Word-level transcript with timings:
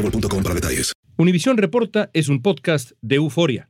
boostmobile.com 0.00 0.42
para 0.42 0.54
detalles. 0.54 0.92
Univisión 1.16 1.56
Reporta 1.56 2.10
es 2.12 2.28
un 2.28 2.40
podcast 2.40 2.92
de 3.02 3.16
euforia. 3.16 3.68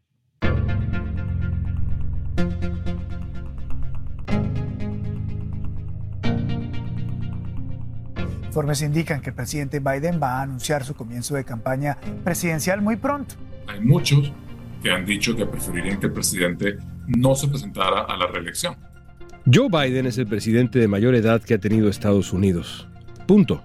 Informes 8.47 8.83
indican 8.83 9.20
que 9.20 9.31
el 9.31 9.37
presidente 9.37 9.78
Biden 9.78 10.20
va 10.20 10.39
a 10.39 10.42
anunciar 10.42 10.84
su 10.84 10.95
comienzo 10.95 11.37
de 11.37 11.45
campaña 11.45 11.98
presidencial 12.25 12.83
muy 12.83 12.97
pronto. 12.97 13.37
Hay 13.69 13.81
muchos 13.81 14.33
que 14.83 14.91
han 14.91 15.06
dicho 15.06 15.37
que 15.37 15.47
preferirían 15.47 16.00
que 16.00 16.06
el 16.06 16.12
presidente 16.12 16.77
no 17.06 17.37
se 17.37 17.47
presentara 17.47 18.03
a 18.03 18.17
la 18.17 18.27
reelección. 18.27 18.77
Joe 19.53 19.69
Biden 19.69 20.06
es 20.06 20.19
el 20.19 20.27
presidente 20.27 20.81
de 20.81 20.89
mayor 20.89 21.15
edad 21.15 21.42
que 21.42 21.55
ha 21.55 21.59
tenido 21.59 21.89
Estados 21.89 22.33
Unidos. 22.33 22.89
Punto. 23.27 23.62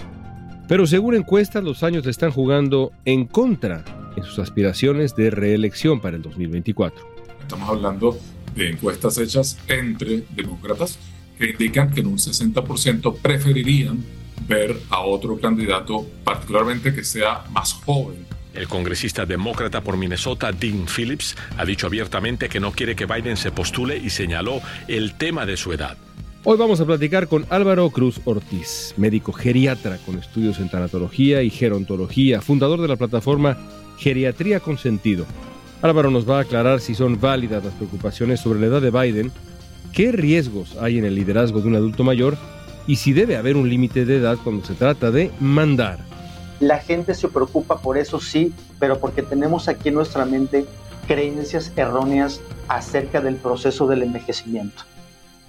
Pero 0.68 0.88
según 0.88 1.16
encuestas, 1.16 1.64
los 1.64 1.84
años 1.84 2.06
le 2.06 2.12
están 2.12 2.32
jugando 2.32 2.92
en 3.06 3.26
contra 3.26 3.86
en 4.18 4.24
sus 4.24 4.40
aspiraciones 4.40 5.16
de 5.16 5.30
reelección 5.30 6.02
para 6.02 6.16
el 6.16 6.24
2024. 6.24 7.06
Estamos 7.42 7.70
hablando 7.70 8.18
de 8.56 8.72
encuestas 8.72 9.18
hechas 9.20 9.60
entre 9.68 10.24
demócratas 10.36 10.98
que 11.38 11.52
indican 11.52 11.92
que 11.92 12.00
en 12.00 12.08
un 12.08 12.18
60% 12.18 13.18
preferirían 13.22 14.04
ver 14.48 14.76
a 14.90 15.02
otro 15.02 15.40
candidato, 15.40 16.06
particularmente 16.24 16.94
que 16.94 17.04
sea 17.04 17.44
más 17.52 17.74
joven. 17.74 18.26
El 18.56 18.68
congresista 18.68 19.26
demócrata 19.26 19.82
por 19.82 19.98
Minnesota, 19.98 20.52
Dean 20.52 20.86
Phillips, 20.88 21.36
ha 21.58 21.66
dicho 21.66 21.88
abiertamente 21.88 22.48
que 22.48 22.60
no 22.60 22.72
quiere 22.72 22.96
que 22.96 23.06
Biden 23.06 23.38
se 23.38 23.52
postule 23.52 23.98
y 23.98 24.10
señaló 24.10 24.62
el 24.88 25.16
tema 25.16 25.46
de 25.46 25.58
su 25.58 25.74
edad. 25.74 25.98
Hoy 26.48 26.60
vamos 26.60 26.80
a 26.80 26.86
platicar 26.86 27.28
con 27.28 27.44
Álvaro 27.50 27.90
Cruz 27.90 28.22
Ortiz, 28.24 28.94
médico 28.98 29.34
geriatra 29.34 29.98
con 30.06 30.20
estudios 30.20 30.60
en 30.60 30.70
tanatología 30.70 31.42
y 31.42 31.50
gerontología, 31.50 32.40
fundador 32.40 32.80
de 32.84 32.88
la 32.88 32.98
plataforma 32.98 33.58
Geriatría 33.98 34.60
con 34.60 34.78
Sentido. 34.78 35.26
Álvaro 35.82 36.12
nos 36.12 36.30
va 36.30 36.38
a 36.38 36.42
aclarar 36.42 36.82
si 36.82 36.94
son 36.94 37.20
válidas 37.20 37.66
las 37.66 37.74
preocupaciones 37.74 38.42
sobre 38.42 38.60
la 38.60 38.68
edad 38.68 38.82
de 38.84 38.92
Biden, 38.92 39.32
qué 39.92 40.12
riesgos 40.12 40.78
hay 40.80 41.00
en 41.00 41.06
el 41.06 41.16
liderazgo 41.16 41.62
de 41.62 41.68
un 41.68 41.78
adulto 41.78 42.04
mayor 42.04 42.38
y 42.86 42.98
si 42.98 43.12
debe 43.12 43.38
haber 43.38 43.58
un 43.58 43.68
límite 43.68 44.06
de 44.06 44.18
edad 44.18 44.38
cuando 44.44 44.64
se 44.64 44.76
trata 44.76 45.10
de 45.10 45.32
mandar. 45.40 45.98
La 46.60 46.78
gente 46.78 47.16
se 47.16 47.28
preocupa 47.28 47.80
por 47.80 47.98
eso, 47.98 48.20
sí, 48.20 48.54
pero 48.78 49.00
porque 49.00 49.24
tenemos 49.24 49.68
aquí 49.68 49.90
en 49.90 49.96
nuestra 49.96 50.26
mente 50.26 50.68
creencias 51.08 51.74
erróneas 51.76 52.40
acerca 52.68 53.20
del 53.20 53.38
proceso 53.38 53.88
del 53.88 54.04
envejecimiento. 54.04 54.84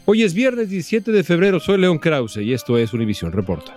Hoy 0.08 0.22
es 0.22 0.34
viernes 0.34 0.70
17 0.70 1.10
de 1.10 1.24
febrero, 1.24 1.58
soy 1.58 1.78
León 1.78 1.98
Krause 1.98 2.36
y 2.36 2.52
esto 2.52 2.78
es 2.78 2.94
Univisión 2.94 3.32
Reporta. 3.32 3.76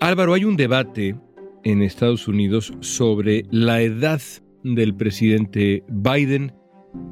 Álvaro, 0.00 0.34
hay 0.34 0.44
un 0.44 0.56
debate 0.56 1.14
en 1.62 1.82
Estados 1.82 2.26
Unidos 2.26 2.74
sobre 2.80 3.44
la 3.52 3.80
edad 3.80 4.20
del 4.64 4.96
presidente 4.96 5.84
Biden, 5.88 6.52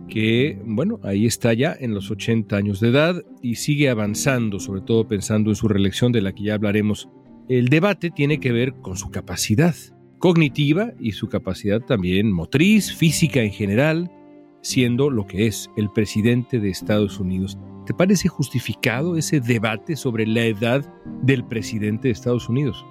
que, 0.09 0.59
bueno, 0.65 0.99
ahí 1.05 1.27
está 1.27 1.55
ya 1.55 1.73
en 1.79 1.95
los 1.95 2.11
80 2.11 2.57
años 2.57 2.81
de 2.81 2.89
edad 2.89 3.23
y 3.41 3.55
sigue 3.55 3.89
avanzando, 3.89 4.59
sobre 4.59 4.81
todo 4.81 5.07
pensando 5.07 5.51
en 5.51 5.57
su 5.57 5.69
reelección, 5.69 6.11
de 6.11 6.23
la 6.23 6.33
que 6.33 6.43
ya 6.43 6.55
hablaremos. 6.55 7.09
El 7.49 7.69
debate 7.69 8.11
tiene 8.11 8.41
que 8.41 8.51
ver 8.51 8.73
con 8.83 8.97
su 8.97 9.13
capacidad 9.13 9.77
cognitiva 10.19 10.93
y 10.99 11.13
su 11.13 11.29
capacidad 11.29 11.81
también 11.83 12.33
motriz, 12.33 12.93
física 12.93 13.41
en 13.41 13.53
general, 13.53 14.11
siendo 14.65 15.11
lo 15.11 15.27
que 15.27 15.47
es 15.47 15.71
el 15.77 15.91
presidente 15.91 16.59
de 16.59 16.71
Estados 16.71 17.21
Unidos. 17.21 17.59
¿Te 17.85 17.93
parece 17.93 18.29
justificado 18.29 19.17
ese 19.17 19.41
debate 19.41 19.95
sobre 19.95 20.27
la 20.27 20.45
edad 20.45 20.83
del 21.21 21.45
presidente 21.45 22.09
de 22.09 22.13
Estados 22.13 22.49
Unidos? 22.49 22.85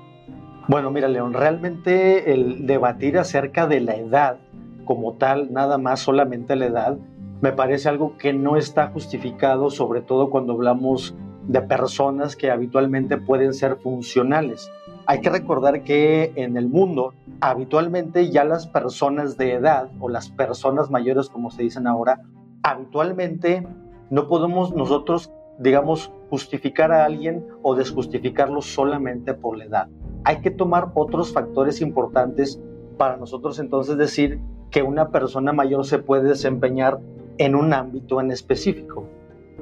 Bueno, 0.67 0.91
mira, 0.91 1.07
León, 1.07 1.33
realmente 1.33 2.31
el 2.31 2.67
debatir 2.67 3.17
acerca 3.17 3.65
de 3.65 3.81
la 3.81 3.95
edad 3.95 4.37
como 4.85 5.13
tal, 5.13 5.51
nada 5.51 5.79
más 5.79 5.99
solamente 5.99 6.55
la 6.55 6.67
edad, 6.67 6.97
me 7.41 7.51
parece 7.51 7.89
algo 7.89 8.17
que 8.17 8.33
no 8.33 8.55
está 8.55 8.87
justificado, 8.87 9.71
sobre 9.71 10.01
todo 10.01 10.29
cuando 10.29 10.53
hablamos 10.53 11.15
de 11.47 11.61
personas 11.61 12.35
que 12.35 12.51
habitualmente 12.51 13.17
pueden 13.17 13.53
ser 13.53 13.77
funcionales. 13.77 14.71
Hay 15.05 15.19
que 15.21 15.29
recordar 15.29 15.83
que 15.83 16.31
en 16.35 16.55
el 16.55 16.69
mundo 16.69 17.13
habitualmente 17.41 18.29
ya 18.29 18.45
las 18.45 18.67
personas 18.67 19.37
de 19.37 19.53
edad 19.53 19.91
o 19.99 20.07
las 20.09 20.29
personas 20.29 20.89
mayores 20.89 21.29
como 21.29 21.51
se 21.51 21.63
dicen 21.63 21.87
ahora, 21.87 22.21
habitualmente 22.63 23.67
no 24.09 24.27
podemos 24.27 24.73
nosotros, 24.73 25.31
digamos, 25.59 26.11
justificar 26.29 26.91
a 26.91 27.05
alguien 27.05 27.45
o 27.63 27.75
desjustificarlo 27.75 28.61
solamente 28.61 29.33
por 29.33 29.57
la 29.57 29.65
edad. 29.65 29.87
Hay 30.23 30.39
que 30.39 30.51
tomar 30.51 30.91
otros 30.93 31.33
factores 31.33 31.81
importantes 31.81 32.61
para 32.97 33.17
nosotros 33.17 33.59
entonces 33.59 33.97
decir 33.97 34.39
que 34.71 34.83
una 34.83 35.09
persona 35.09 35.51
mayor 35.51 35.85
se 35.85 35.99
puede 35.99 36.29
desempeñar 36.29 36.99
en 37.37 37.55
un 37.55 37.73
ámbito 37.73 38.21
en 38.21 38.31
específico. 38.31 39.07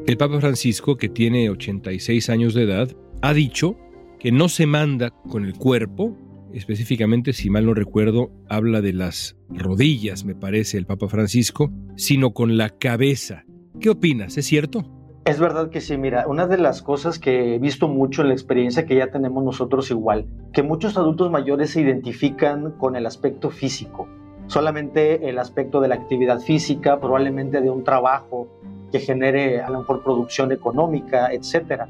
El 0.06 0.18
Papa 0.18 0.40
Francisco, 0.40 0.98
que 0.98 1.10
tiene 1.10 1.50
86 1.50 2.30
años 2.30 2.54
de 2.54 2.64
edad, 2.64 2.90
ha 3.22 3.34
dicho 3.34 3.76
que 4.22 4.32
no 4.32 4.50
se 4.50 4.68
manda 4.68 5.10
con 5.10 5.46
el 5.46 5.56
cuerpo, 5.56 6.16
específicamente, 6.54 7.34
si 7.34 7.50
mal 7.50 7.66
no 7.66 7.74
recuerdo, 7.74 8.30
habla 8.48 8.80
de 8.80 8.94
las 8.94 9.36
rodillas, 9.50 10.26
me 10.26 10.36
parece, 10.36 10.78
el 10.78 10.86
Papa 10.86 11.08
Francisco, 11.08 11.72
sino 11.96 12.32
con 12.32 12.56
la 12.56 12.70
cabeza. 12.70 13.46
¿Qué 13.80 13.90
opinas? 13.90 14.38
¿Es 14.38 14.46
cierto? 14.46 14.86
Es 15.26 15.40
verdad 15.40 15.72
que 15.72 15.82
sí, 15.82 15.98
mira, 15.98 16.28
una 16.28 16.46
de 16.46 16.60
las 16.60 16.84
cosas 16.84 17.18
que 17.18 17.56
he 17.56 17.58
visto 17.58 17.88
mucho 17.88 18.22
en 18.22 18.28
la 18.28 18.36
experiencia 18.36 18.86
que 18.86 18.96
ya 18.96 19.08
tenemos 19.08 19.44
nosotros 19.44 19.90
igual, 19.90 20.28
que 20.54 20.62
muchos 20.62 20.98
adultos 20.98 21.32
mayores 21.32 21.72
se 21.72 21.82
identifican 21.82 22.74
con 22.74 22.96
el 22.96 23.08
aspecto 23.08 23.50
físico, 23.50 24.08
solamente 24.46 25.30
el 25.30 25.40
aspecto 25.40 25.82
de 25.82 25.88
la 25.88 25.96
actividad 25.96 26.42
física, 26.42 27.00
probablemente 27.00 27.60
de 27.60 27.72
un 27.72 27.84
trabajo 27.84 28.48
que 28.92 29.00
genere 29.00 29.62
a 29.62 29.72
lo 29.72 29.80
mejor 29.80 30.04
producción 30.04 30.52
económica, 30.52 31.34
etcétera 31.34 31.90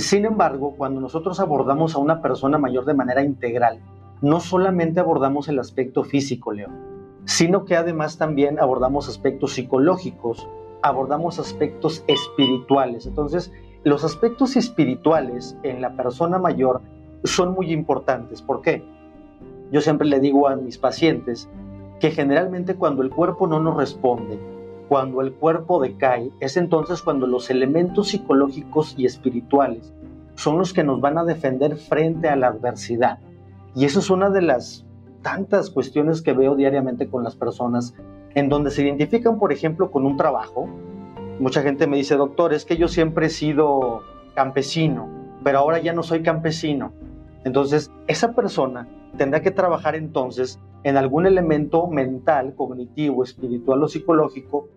sin 0.00 0.24
embargo, 0.24 0.74
cuando 0.76 1.00
nosotros 1.00 1.38
abordamos 1.40 1.94
a 1.94 1.98
una 1.98 2.20
persona 2.20 2.58
mayor 2.58 2.84
de 2.84 2.94
manera 2.94 3.22
integral, 3.22 3.80
no 4.22 4.40
solamente 4.40 5.00
abordamos 5.00 5.48
el 5.48 5.58
aspecto 5.58 6.02
físico, 6.02 6.52
Leo, 6.52 6.70
sino 7.24 7.64
que 7.64 7.76
además 7.76 8.18
también 8.18 8.58
abordamos 8.58 9.08
aspectos 9.08 9.52
psicológicos, 9.52 10.48
abordamos 10.82 11.38
aspectos 11.38 12.04
espirituales. 12.08 13.06
Entonces, 13.06 13.52
los 13.84 14.04
aspectos 14.04 14.56
espirituales 14.56 15.56
en 15.62 15.80
la 15.80 15.94
persona 15.94 16.38
mayor 16.38 16.80
son 17.24 17.54
muy 17.54 17.72
importantes. 17.72 18.42
¿Por 18.42 18.62
qué? 18.62 18.82
Yo 19.70 19.80
siempre 19.80 20.08
le 20.08 20.20
digo 20.20 20.48
a 20.48 20.56
mis 20.56 20.78
pacientes 20.78 21.48
que 22.00 22.10
generalmente 22.10 22.76
cuando 22.76 23.02
el 23.02 23.10
cuerpo 23.10 23.46
no 23.46 23.60
nos 23.60 23.76
responde, 23.76 24.38
cuando 24.88 25.20
el 25.20 25.32
cuerpo 25.32 25.80
decae, 25.80 26.30
es 26.40 26.56
entonces 26.56 27.02
cuando 27.02 27.26
los 27.26 27.50
elementos 27.50 28.08
psicológicos 28.08 28.94
y 28.98 29.06
espirituales 29.06 29.94
son 30.34 30.58
los 30.58 30.72
que 30.72 30.84
nos 30.84 31.00
van 31.00 31.18
a 31.18 31.24
defender 31.24 31.76
frente 31.76 32.28
a 32.28 32.36
la 32.36 32.48
adversidad. 32.48 33.18
Y 33.74 33.84
eso 33.84 34.00
es 34.00 34.10
una 34.10 34.30
de 34.30 34.42
las 34.42 34.84
tantas 35.22 35.70
cuestiones 35.70 36.22
que 36.22 36.32
veo 36.32 36.54
diariamente 36.54 37.08
con 37.08 37.24
las 37.24 37.34
personas, 37.34 37.94
en 38.34 38.48
donde 38.48 38.70
se 38.70 38.82
identifican, 38.82 39.38
por 39.38 39.52
ejemplo, 39.52 39.90
con 39.90 40.04
un 40.04 40.16
trabajo. 40.16 40.68
Mucha 41.40 41.62
gente 41.62 41.86
me 41.86 41.96
dice, 41.96 42.16
doctor, 42.16 42.52
es 42.52 42.64
que 42.64 42.76
yo 42.76 42.88
siempre 42.88 43.26
he 43.26 43.30
sido 43.30 44.02
campesino, 44.34 45.08
pero 45.42 45.58
ahora 45.58 45.80
ya 45.80 45.92
no 45.92 46.02
soy 46.02 46.22
campesino. 46.22 46.92
Entonces, 47.44 47.92
esa 48.06 48.34
persona 48.34 48.88
tendrá 49.16 49.42
que 49.42 49.50
trabajar 49.50 49.94
entonces 49.94 50.58
en 50.82 50.96
algún 50.96 51.26
elemento 51.26 51.86
mental, 51.86 52.54
cognitivo, 52.54 53.22
espiritual 53.22 53.82
o 53.82 53.88
psicológico 53.88 54.68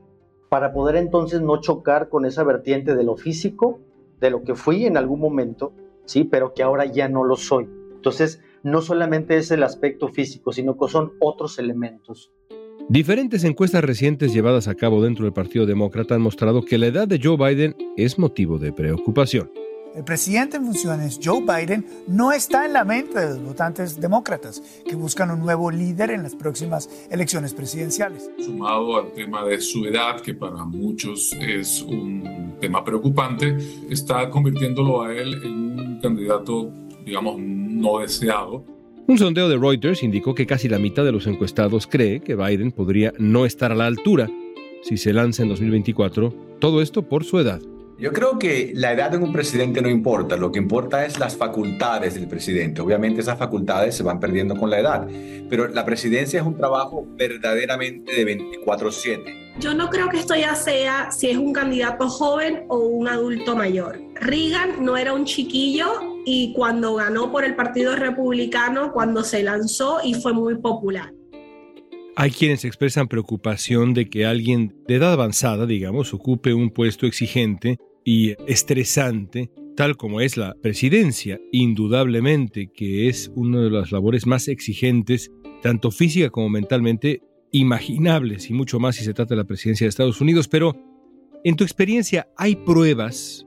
para 0.50 0.72
poder 0.72 0.96
entonces 0.96 1.42
no 1.42 1.60
chocar 1.60 2.10
con 2.10 2.26
esa 2.26 2.44
vertiente 2.44 2.96
de 2.96 3.04
lo 3.04 3.18
físico, 3.18 3.80
de 4.20 4.30
lo 4.30 4.44
que 4.44 4.56
fui 4.56 4.86
en 4.86 4.98
algún 4.98 5.20
momento, 5.20 5.74
sí, 6.06 6.24
pero 6.24 6.54
que 6.54 6.64
ahora 6.64 6.86
ya 6.86 7.10
no 7.10 7.24
lo 7.24 7.36
soy. 7.36 7.68
Entonces, 7.96 8.42
no 8.64 8.82
solamente 8.82 9.38
es 9.38 9.52
el 9.52 9.64
aspecto 9.64 10.08
físico, 10.08 10.52
sino 10.52 10.78
que 10.78 10.88
son 10.88 11.14
otros 11.20 11.60
elementos. 11.60 12.32
Diferentes 12.90 13.44
encuestas 13.44 13.84
recientes 13.84 14.34
llevadas 14.34 14.70
a 14.70 14.76
cabo 14.76 15.04
dentro 15.04 15.26
del 15.26 15.34
Partido 15.34 15.66
Demócrata 15.66 16.16
han 16.16 16.22
mostrado 16.22 16.64
que 16.64 16.78
la 16.78 16.88
edad 16.88 17.08
de 17.08 17.20
Joe 17.22 17.36
Biden 17.36 17.76
es 17.98 18.18
motivo 18.18 18.60
de 18.60 18.72
preocupación. 18.72 19.52
El 19.98 20.04
presidente 20.04 20.58
en 20.58 20.66
funciones, 20.66 21.20
Joe 21.24 21.42
Biden, 21.42 21.84
no 22.08 22.32
está 22.32 22.68
en 22.68 22.74
la 22.74 22.86
mente 22.86 23.20
de 23.20 23.30
los 23.30 23.42
votantes 23.42 24.00
demócratas 24.00 24.62
que 24.88 24.96
buscan 24.96 25.32
un 25.32 25.40
nuevo 25.40 25.72
líder 25.72 26.12
en 26.12 26.22
las 26.22 26.36
próximas 26.36 26.88
elecciones 27.10 27.56
presidenciales. 27.56 28.30
Sumado 28.38 28.96
al 28.96 29.12
tema 29.14 29.44
de 29.44 29.60
su 29.60 29.86
edad, 29.86 30.22
que 30.22 30.36
para 30.36 30.64
muchos 30.66 31.36
es 31.42 31.82
un 31.82 32.58
tema 32.62 32.84
preocupante, 32.84 33.58
está 33.90 34.30
convirtiéndolo 34.30 35.02
a 35.02 35.12
él 35.16 35.34
en 35.44 35.80
un 35.80 36.00
candidato, 36.00 36.72
digamos, 37.04 37.40
no 37.40 37.98
deseado. 37.98 38.64
Un 39.08 39.18
sondeo 39.18 39.50
de 39.50 39.58
Reuters 39.58 40.04
indicó 40.04 40.36
que 40.36 40.46
casi 40.46 40.70
la 40.70 40.78
mitad 40.78 41.06
de 41.06 41.12
los 41.12 41.26
encuestados 41.26 41.88
cree 41.88 42.20
que 42.20 42.36
Biden 42.36 42.72
podría 42.72 43.14
no 43.18 43.48
estar 43.48 43.72
a 43.72 43.76
la 43.76 43.88
altura 43.88 44.30
si 44.84 44.98
se 44.98 45.12
lanza 45.12 45.42
en 45.42 45.50
2024, 45.50 46.36
todo 46.60 46.84
esto 46.84 47.02
por 47.02 47.24
su 47.24 47.40
edad. 47.40 47.62
Yo 48.00 48.14
creo 48.14 48.38
que 48.38 48.74
la 48.76 48.94
edad 48.94 49.10
de 49.10 49.18
un 49.18 49.34
presidente 49.34 49.82
no 49.82 49.90
importa, 49.90 50.38
lo 50.38 50.52
que 50.52 50.60
importa 50.60 51.04
es 51.04 51.18
las 51.18 51.36
facultades 51.36 52.14
del 52.14 52.28
presidente. 52.28 52.80
Obviamente 52.80 53.22
esas 53.22 53.40
facultades 53.40 53.96
se 53.96 54.04
van 54.04 54.20
perdiendo 54.20 54.56
con 54.56 54.70
la 54.70 54.80
edad, 54.80 55.08
pero 55.50 55.68
la 55.68 55.84
presidencia 55.84 56.40
es 56.40 56.46
un 56.46 56.56
trabajo 56.56 57.08
verdaderamente 57.16 58.14
de 58.14 58.24
24/7. 58.24 59.58
Yo 59.60 59.74
no 59.74 59.90
creo 59.90 60.10
que 60.10 60.20
esto 60.20 60.36
ya 60.36 60.54
sea 60.54 61.10
si 61.12 61.32
es 61.32 61.38
un 61.38 61.54
candidato 61.54 62.08
joven 62.08 62.66
o 62.68 62.78
un 62.78 63.08
adulto 63.08 63.56
mayor. 63.56 64.00
Reagan 64.14 64.86
no 64.86 64.96
era 64.96 65.14
un 65.14 65.26
chiquillo 65.26 65.88
y 66.24 66.54
cuando 66.54 66.94
ganó 66.94 67.32
por 67.32 67.44
el 67.46 67.56
Partido 67.56 67.96
Republicano, 67.96 68.92
cuando 68.94 69.24
se 69.24 69.42
lanzó 69.42 70.02
y 70.04 70.14
fue 70.14 70.34
muy 70.34 70.60
popular. 70.60 71.17
Hay 72.20 72.32
quienes 72.32 72.66
expresan 72.66 73.08
preocupación 73.08 73.94
de 73.94 74.10
que 74.10 74.26
alguien 74.26 74.76
de 74.88 74.96
edad 74.96 75.14
avanzada, 75.14 75.68
digamos, 75.68 76.16
ocupe 76.16 76.52
un 76.52 76.72
puesto 76.72 77.06
exigente 77.06 77.78
y 78.04 78.34
estresante, 78.48 79.52
tal 79.76 79.98
como 79.98 80.20
es 80.20 80.36
la 80.36 80.56
presidencia, 80.56 81.40
indudablemente 81.52 82.72
que 82.74 83.08
es 83.08 83.32
una 83.36 83.62
de 83.62 83.70
las 83.70 83.92
labores 83.92 84.26
más 84.26 84.48
exigentes, 84.48 85.30
tanto 85.62 85.92
física 85.92 86.32
como 86.32 86.50
mentalmente, 86.50 87.22
imaginables, 87.52 88.50
y 88.50 88.54
mucho 88.54 88.80
más 88.80 88.96
si 88.96 89.04
se 89.04 89.14
trata 89.14 89.36
de 89.36 89.42
la 89.42 89.48
presidencia 89.48 89.86
de 89.86 89.90
Estados 89.90 90.20
Unidos, 90.20 90.48
pero 90.48 90.76
en 91.44 91.56
tu 91.56 91.64
experiencia, 91.64 92.30
¿hay 92.36 92.56
pruebas 92.56 93.46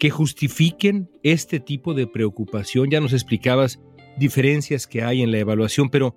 que 0.00 0.10
justifiquen 0.10 1.08
este 1.22 1.60
tipo 1.60 1.94
de 1.94 2.08
preocupación? 2.08 2.90
Ya 2.90 3.00
nos 3.00 3.12
explicabas 3.12 3.78
diferencias 4.18 4.88
que 4.88 5.04
hay 5.04 5.22
en 5.22 5.30
la 5.30 5.38
evaluación, 5.38 5.88
pero 5.88 6.16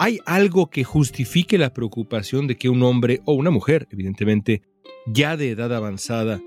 ¿hay 0.00 0.18
algo 0.24 0.70
que 0.70 0.82
justifique 0.82 1.58
la 1.58 1.74
preocupación 1.74 2.46
de 2.46 2.56
que 2.56 2.70
un 2.70 2.82
hombre 2.82 3.20
o 3.26 3.34
una 3.34 3.50
mujer, 3.50 3.86
evidentemente, 3.90 4.62
ya 5.06 5.36
de 5.36 5.50
edad 5.50 5.74
avanzada, 5.74 6.40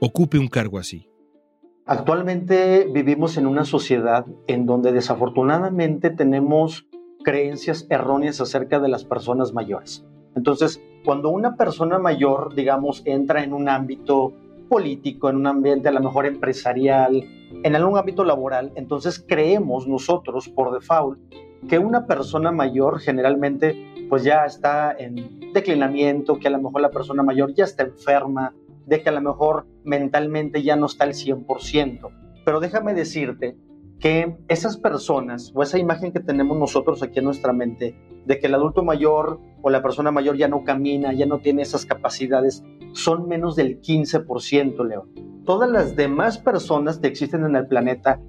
ocupe 0.00 0.38
un 0.38 0.46
cargo 0.46 0.78
así? 0.78 1.08
Actualmente 1.86 2.88
vivimos 2.88 3.36
en 3.36 3.48
una 3.48 3.64
sociedad 3.64 4.24
en 4.46 4.64
donde 4.64 4.92
desafortunadamente 4.92 6.10
tenemos 6.10 6.86
creencias 7.24 7.84
erróneas 7.90 8.40
acerca 8.40 8.78
de 8.78 8.88
las 8.88 9.04
personas 9.04 9.52
mayores. 9.52 10.06
Entonces, 10.36 10.80
cuando 11.04 11.30
una 11.30 11.56
persona 11.56 11.98
mayor, 11.98 12.54
digamos, 12.54 13.02
entra 13.06 13.42
en 13.42 13.54
un 13.54 13.68
ámbito 13.68 14.34
político, 14.68 15.28
en 15.28 15.36
un 15.36 15.48
ambiente 15.48 15.88
a 15.88 15.92
lo 15.92 16.00
mejor 16.00 16.26
empresarial, 16.26 17.24
en 17.64 17.74
algún 17.74 17.98
ámbito 17.98 18.22
laboral, 18.22 18.70
entonces 18.76 19.24
creemos 19.26 19.88
nosotros 19.88 20.48
por 20.48 20.72
default 20.72 21.18
que 21.68 21.78
una 21.78 22.06
persona 22.06 22.52
mayor 22.52 23.00
generalmente 23.00 23.92
pues 24.08 24.22
ya 24.22 24.44
está 24.44 24.94
en 24.96 25.52
declinamiento, 25.52 26.38
que 26.38 26.48
a 26.48 26.50
lo 26.50 26.60
mejor 26.60 26.80
la 26.82 26.90
persona 26.90 27.22
mayor 27.22 27.54
ya 27.54 27.64
está 27.64 27.84
enferma, 27.84 28.54
de 28.86 29.02
que 29.02 29.08
a 29.08 29.12
lo 29.12 29.20
mejor 29.20 29.66
mentalmente 29.82 30.62
ya 30.62 30.76
no 30.76 30.86
está 30.86 31.04
al 31.04 31.14
100%. 31.14 32.10
Pero 32.44 32.60
déjame 32.60 32.92
decirte 32.94 33.56
que 33.98 34.36
esas 34.48 34.76
personas 34.76 35.52
o 35.54 35.62
esa 35.62 35.78
imagen 35.78 36.12
que 36.12 36.20
tenemos 36.20 36.58
nosotros 36.58 37.02
aquí 37.02 37.20
en 37.20 37.24
nuestra 37.24 37.52
mente 37.52 37.96
de 38.26 38.38
que 38.38 38.48
el 38.48 38.54
adulto 38.54 38.82
mayor 38.84 39.40
o 39.62 39.70
la 39.70 39.82
persona 39.82 40.10
mayor 40.10 40.36
ya 40.36 40.48
no 40.48 40.64
camina, 40.64 41.12
ya 41.12 41.26
no 41.26 41.38
tiene 41.38 41.62
esas 41.62 41.86
capacidades, 41.86 42.62
son 42.92 43.28
menos 43.28 43.56
del 43.56 43.80
15%, 43.80 44.86
León. 44.86 45.10
Todas 45.46 45.70
las 45.70 45.96
demás 45.96 46.38
personas 46.38 46.98
que 46.98 47.06
existen 47.06 47.44
en 47.44 47.56
el 47.56 47.66
planeta 47.66 48.20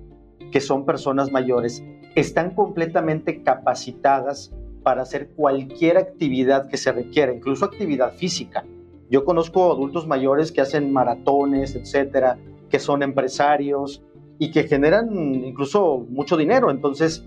que 0.51 0.61
son 0.61 0.85
personas 0.85 1.31
mayores 1.31 1.83
están 2.15 2.51
completamente 2.51 3.43
capacitadas 3.43 4.53
para 4.83 5.01
hacer 5.01 5.29
cualquier 5.29 5.97
actividad 5.97 6.69
que 6.69 6.77
se 6.77 6.91
requiera, 6.91 7.33
incluso 7.33 7.65
actividad 7.65 8.13
física. 8.13 8.63
Yo 9.09 9.25
conozco 9.25 9.71
adultos 9.71 10.07
mayores 10.07 10.51
que 10.51 10.61
hacen 10.61 10.91
maratones, 10.91 11.75
etcétera, 11.75 12.37
que 12.69 12.79
son 12.79 13.03
empresarios 13.03 14.03
y 14.39 14.51
que 14.51 14.63
generan 14.63 15.13
incluso 15.13 16.05
mucho 16.09 16.37
dinero. 16.37 16.71
Entonces, 16.71 17.23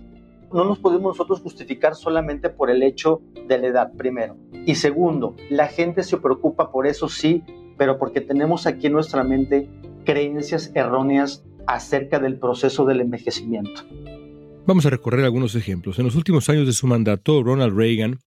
no 0.53 0.65
nos 0.65 0.79
podemos 0.79 1.17
nosotros 1.17 1.41
justificar 1.41 1.95
solamente 1.95 2.49
por 2.49 2.71
el 2.71 2.83
hecho 2.83 3.21
de 3.47 3.59
la 3.59 3.67
edad, 3.67 3.93
primero. 3.93 4.37
Y 4.65 4.77
segundo, 4.77 5.37
la 5.51 5.67
gente 5.67 6.03
se 6.03 6.17
preocupa 6.17 6.73
por 6.73 6.87
eso, 6.87 7.09
sí, 7.09 7.43
pero 7.77 7.99
porque 7.99 8.21
tenemos 8.21 8.67
aquí 8.67 8.87
en 8.87 8.95
nuestra 8.95 9.25
mente 9.25 9.69
creencias 10.05 10.73
erróneas 10.75 11.45
acerca 11.67 12.19
del 12.19 12.39
proceso 12.39 12.85
del 12.87 13.03
envejecimiento. 13.03 13.83
Vamos 14.69 14.85
a 14.85 14.91
recorrer 14.91 15.25
algunos 15.25 15.55
ejemplos. 15.55 15.99
En 15.99 16.05
los 16.05 16.15
últimos 16.15 16.51
años 16.51 16.67
de 16.67 16.75
su 16.75 16.87
mandato, 16.87 17.43
Ronald 17.43 17.75
Reagan 17.75 18.19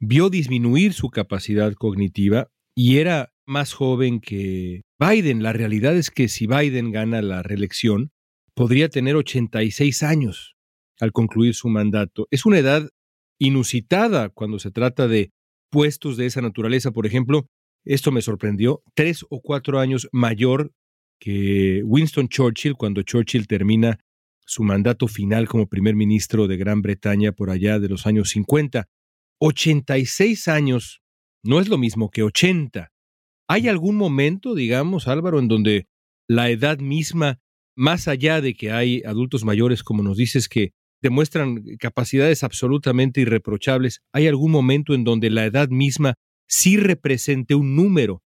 vio 0.00 0.28
disminuir 0.28 0.92
su 0.92 1.08
capacidad 1.08 1.72
cognitiva 1.74 2.48
y 2.74 2.96
era 2.96 3.32
más 3.46 3.74
joven 3.74 4.18
que 4.18 4.82
Biden. 4.98 5.44
La 5.44 5.52
realidad 5.52 5.96
es 5.96 6.10
que 6.10 6.26
si 6.26 6.48
Biden 6.48 6.90
gana 6.90 7.22
la 7.22 7.44
reelección, 7.44 8.10
podría 8.56 8.88
tener 8.88 9.14
86 9.14 10.02
años 10.02 10.56
al 10.98 11.12
concluir 11.12 11.54
su 11.54 11.68
mandato. 11.68 12.26
Es 12.32 12.44
una 12.44 12.58
edad 12.58 12.88
inusitada 13.38 14.30
cuando 14.30 14.58
se 14.58 14.72
trata 14.72 15.06
de 15.06 15.30
puestos 15.70 16.16
de 16.16 16.26
esa 16.26 16.42
naturaleza. 16.42 16.90
Por 16.90 17.06
ejemplo, 17.06 17.46
esto 17.84 18.10
me 18.10 18.20
sorprendió, 18.20 18.82
tres 18.96 19.24
o 19.30 19.40
cuatro 19.40 19.78
años 19.78 20.08
mayor 20.10 20.72
que 21.20 21.82
Winston 21.84 22.26
Churchill 22.26 22.74
cuando 22.74 23.02
Churchill 23.02 23.46
termina 23.46 24.00
su 24.44 24.62
mandato 24.62 25.08
final 25.08 25.48
como 25.48 25.68
primer 25.68 25.94
ministro 25.94 26.46
de 26.46 26.56
Gran 26.56 26.82
Bretaña 26.82 27.32
por 27.32 27.50
allá 27.50 27.78
de 27.78 27.88
los 27.88 28.06
años 28.06 28.30
50. 28.30 28.88
86 29.40 30.48
años 30.48 31.02
no 31.42 31.60
es 31.60 31.68
lo 31.68 31.78
mismo 31.78 32.10
que 32.10 32.22
80. 32.22 32.90
¿Hay 33.48 33.68
algún 33.68 33.96
momento, 33.96 34.54
digamos, 34.54 35.08
Álvaro, 35.08 35.38
en 35.38 35.48
donde 35.48 35.86
la 36.28 36.48
edad 36.50 36.78
misma, 36.78 37.40
más 37.76 38.08
allá 38.08 38.40
de 38.40 38.54
que 38.54 38.72
hay 38.72 39.02
adultos 39.04 39.44
mayores, 39.44 39.82
como 39.82 40.02
nos 40.02 40.16
dices, 40.16 40.48
que 40.48 40.72
demuestran 41.02 41.62
capacidades 41.78 42.42
absolutamente 42.44 43.20
irreprochables, 43.20 44.00
¿hay 44.12 44.26
algún 44.26 44.50
momento 44.50 44.94
en 44.94 45.04
donde 45.04 45.28
la 45.28 45.44
edad 45.44 45.68
misma 45.68 46.14
sí 46.48 46.78
represente 46.78 47.54
un 47.54 47.76
número, 47.76 48.22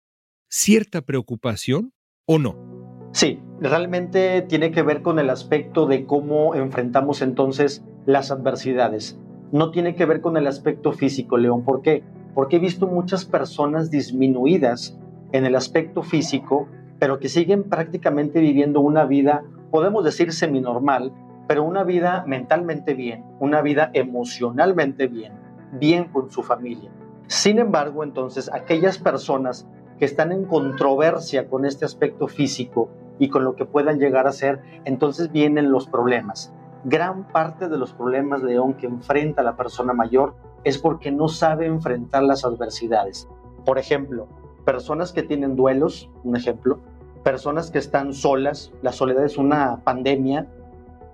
cierta 0.49 1.01
preocupación 1.01 1.93
o 2.25 2.37
no? 2.37 3.09
Sí, 3.13 3.39
realmente 3.59 4.41
tiene 4.43 4.71
que 4.71 4.83
ver 4.83 5.01
con 5.01 5.19
el 5.19 5.29
aspecto 5.29 5.85
de 5.85 6.05
cómo 6.05 6.55
enfrentamos 6.55 7.21
entonces 7.21 7.83
las 8.05 8.31
adversidades. 8.31 9.19
No 9.51 9.71
tiene 9.71 9.95
que 9.95 10.05
ver 10.05 10.21
con 10.21 10.37
el 10.37 10.47
aspecto 10.47 10.91
físico, 10.91 11.37
León. 11.37 11.63
¿Por 11.63 11.81
qué? 11.81 12.03
porque 12.35 12.57
he 12.57 12.59
visto 12.59 12.85
muchas 12.85 13.25
personas 13.25 13.89
disminuidas 13.89 14.99
en 15.31 15.45
el 15.45 15.55
aspecto 15.55 16.03
físico 16.03 16.67
pero 16.99 17.19
que 17.19 17.29
siguen 17.29 17.63
prácticamente 17.63 18.39
viviendo 18.39 18.79
una 18.79 19.03
vida, 19.03 19.43
podemos 19.69 20.05
decir 20.05 20.31
semi-normal, 20.31 21.11
pero 21.45 21.63
una 21.63 21.83
vida 21.83 22.23
mentalmente 22.25 22.93
bien, 22.93 23.25
una 23.39 23.61
vida 23.61 23.91
emocionalmente 23.93 25.07
bien, 25.07 25.33
bien 25.73 26.05
con 26.05 26.31
su 26.31 26.41
familia. 26.41 26.89
Sin 27.27 27.59
embargo, 27.59 28.03
entonces, 28.03 28.49
aquellas 28.53 28.97
personas 28.97 29.67
que 29.99 30.05
están 30.05 30.31
en 30.31 30.45
controversia 30.45 31.49
con 31.49 31.65
este 31.65 31.83
aspecto 31.83 32.29
físico 32.29 32.89
y 33.19 33.29
con 33.29 33.43
lo 33.43 33.55
que 33.55 33.65
puedan 33.65 33.99
llegar 33.99 34.27
a 34.27 34.31
ser, 34.31 34.61
entonces 34.85 35.31
vienen 35.31 35.71
los 35.71 35.87
problemas. 35.87 36.53
Gran 36.83 37.27
parte 37.29 37.67
de 37.67 37.77
los 37.77 37.93
problemas, 37.93 38.43
León, 38.43 38.75
que 38.75 38.85
enfrenta 38.85 39.41
la 39.41 39.55
persona 39.55 39.93
mayor 39.93 40.35
es 40.63 40.77
porque 40.77 41.11
no 41.11 41.27
sabe 41.27 41.65
enfrentar 41.65 42.23
las 42.23 42.45
adversidades. 42.45 43.27
Por 43.65 43.79
ejemplo, 43.79 44.27
personas 44.65 45.11
que 45.11 45.23
tienen 45.23 45.55
duelos, 45.55 46.09
un 46.23 46.35
ejemplo, 46.35 46.79
personas 47.23 47.71
que 47.71 47.79
están 47.79 48.13
solas, 48.13 48.71
la 48.83 48.91
soledad 48.91 49.25
es 49.25 49.37
una 49.37 49.77
pandemia. 49.83 50.47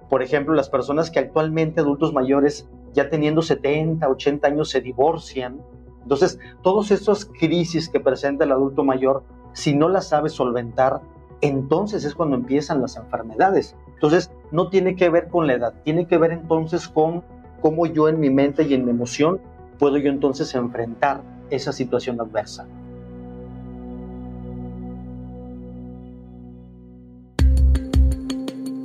Por 0.10 0.22
ejemplo, 0.22 0.54
las 0.54 0.70
personas 0.70 1.10
que 1.10 1.20
actualmente 1.20 1.80
adultos 1.80 2.14
mayores, 2.14 2.70
ya 2.94 3.10
teniendo 3.10 3.42
70, 3.42 4.10
80 4.10 4.48
años, 4.48 4.70
se 4.70 4.82
divorcian. 4.82 5.62
Entonces, 6.02 6.38
todas 6.62 6.92
estas 6.92 7.26
crisis 7.26 7.88
que 7.88 8.02
presenta 8.02 8.44
el 8.44 8.52
adulto 8.52 8.84
mayor, 8.84 9.24
si 9.54 9.74
no 9.74 9.88
las 9.88 10.10
sabe 10.10 10.28
solventar, 10.30 11.02
entonces 11.42 12.04
es 12.06 12.16
cuando 12.16 12.36
empiezan 12.36 12.82
las 12.82 12.96
enfermedades. 12.98 13.76
Entonces, 13.94 14.32
no 14.52 14.70
tiene 14.70 14.96
que 14.96 15.10
ver 15.10 15.28
con 15.28 15.48
la 15.48 15.54
edad, 15.54 15.74
tiene 15.84 16.08
que 16.08 16.18
ver 16.18 16.32
entonces 16.32 16.88
con 16.88 17.24
cómo 17.62 17.86
yo 17.86 18.10
en 18.10 18.20
mi 18.20 18.30
mente 18.30 18.64
y 18.64 18.74
en 18.74 18.86
mi 18.86 18.92
emoción 18.92 19.40
puedo 19.78 19.98
yo 19.98 20.10
entonces 20.10 20.54
enfrentar 20.56 21.22
esa 21.50 21.72
situación 21.72 22.20
adversa. 22.20 22.68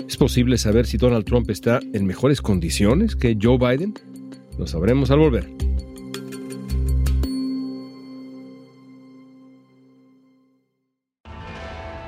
¿Es 0.09 0.17
posible 0.17 0.57
saber 0.57 0.87
si 0.87 0.97
Donald 0.97 1.25
Trump 1.25 1.51
está 1.51 1.81
en 1.93 2.07
mejores 2.07 2.41
condiciones 2.41 3.17
que 3.17 3.37
Joe 3.41 3.59
Biden? 3.59 3.95
Lo 4.59 4.67
sabremos 4.67 5.11
al 5.11 5.19
volver. 5.19 5.66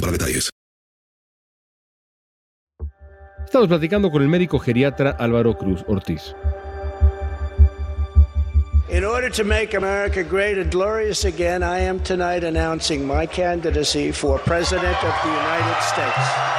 para 0.00 0.12
detalles. 0.12 0.50
Estamos 3.44 3.68
platicando 3.68 4.10
con 4.10 4.22
el 4.22 4.28
médico 4.28 4.58
geriatra 4.58 5.10
Álvaro 5.10 5.56
Cruz 5.56 5.84
Ortiz. 5.86 6.34
In 8.88 9.04
order 9.04 9.30
to 9.30 9.44
make 9.44 9.76
America 9.76 10.22
great 10.22 10.58
and 10.58 10.70
glorious 10.70 11.24
again, 11.24 11.62
I 11.62 11.80
am 11.80 12.00
tonight 12.00 12.44
announcing 12.44 13.06
my 13.06 13.26
candidacy 13.26 14.12
for 14.12 14.40
President 14.40 14.96
of 15.02 15.14
the 15.22 15.28
United 15.28 15.82
States. 15.82 16.56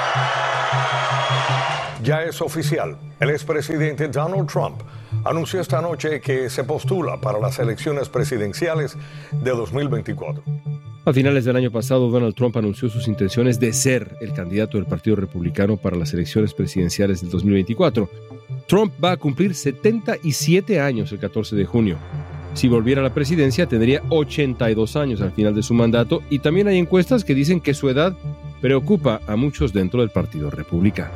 Ya 2.04 2.24
es 2.24 2.42
oficial. 2.42 2.98
El 3.20 3.30
expresidente 3.32 4.08
Donald 4.08 4.48
Trump 4.48 4.82
anunció 5.26 5.60
esta 5.62 5.82
noche 5.82 6.22
que 6.22 6.50
se 6.50 6.64
postula 6.64 7.20
para 7.20 7.40
las 7.40 7.60
elecciones 7.60 8.08
presidenciales 8.10 8.96
de 9.32 9.52
2024. 9.52 10.44
A 11.08 11.14
finales 11.14 11.46
del 11.46 11.56
año 11.56 11.72
pasado, 11.72 12.10
Donald 12.10 12.36
Trump 12.36 12.58
anunció 12.58 12.90
sus 12.90 13.08
intenciones 13.08 13.62
de 13.62 13.72
ser 13.72 14.18
el 14.20 14.34
candidato 14.34 14.76
del 14.76 14.88
Partido 14.88 15.16
Republicano 15.16 15.78
para 15.78 15.96
las 15.96 16.14
elecciones 16.14 16.54
presidenciales 16.54 17.22
del 17.22 17.30
2024. 17.30 18.10
Trump 18.68 18.92
va 19.02 19.12
a 19.12 19.16
cumplir 19.16 19.56
77 19.56 20.82
años 20.82 21.10
el 21.14 21.20
14 21.20 21.56
de 21.56 21.64
junio. 21.64 21.98
Si 22.56 22.68
volviera 22.68 23.00
a 23.00 23.06
la 23.06 23.14
presidencia, 23.14 23.68
tendría 23.68 24.04
82 24.10 24.98
años 24.98 25.22
al 25.22 25.32
final 25.32 25.56
de 25.56 25.64
su 25.64 25.74
mandato 25.74 26.24
y 26.30 26.40
también 26.40 26.68
hay 26.68 26.78
encuestas 26.78 27.24
que 27.24 27.34
dicen 27.34 27.62
que 27.62 27.74
su 27.74 27.88
edad 27.90 28.14
preocupa 28.60 29.22
a 29.28 29.38
muchos 29.38 29.72
dentro 29.72 30.02
del 30.02 30.10
Partido 30.10 30.52
Republicano. 30.52 31.14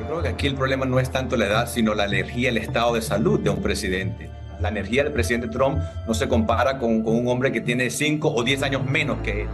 Yo 0.00 0.06
creo 0.06 0.22
que 0.22 0.28
aquí 0.28 0.48
el 0.48 0.54
problema 0.54 0.84
no 0.84 1.00
es 1.00 1.10
tanto 1.10 1.38
la 1.38 1.46
edad, 1.46 1.66
sino 1.66 1.94
la 1.94 2.04
energía, 2.04 2.50
el 2.50 2.58
estado 2.58 2.92
de 2.92 3.00
salud 3.00 3.40
de 3.40 3.48
un 3.48 3.62
presidente 3.62 4.28
la 4.60 4.68
energía 4.68 5.04
del 5.04 5.12
presidente 5.12 5.48
Trump 5.48 5.78
no 6.06 6.14
se 6.14 6.28
compara 6.28 6.78
con, 6.78 7.06
un 7.06 7.28
hombre 7.28 7.52
que 7.52 7.60
tiene 7.60 7.90
5 7.90 8.32
o 8.32 8.42
10 8.42 8.62
años 8.62 8.84
menos 8.84 9.18
que 9.18 9.42
él. 9.42 9.48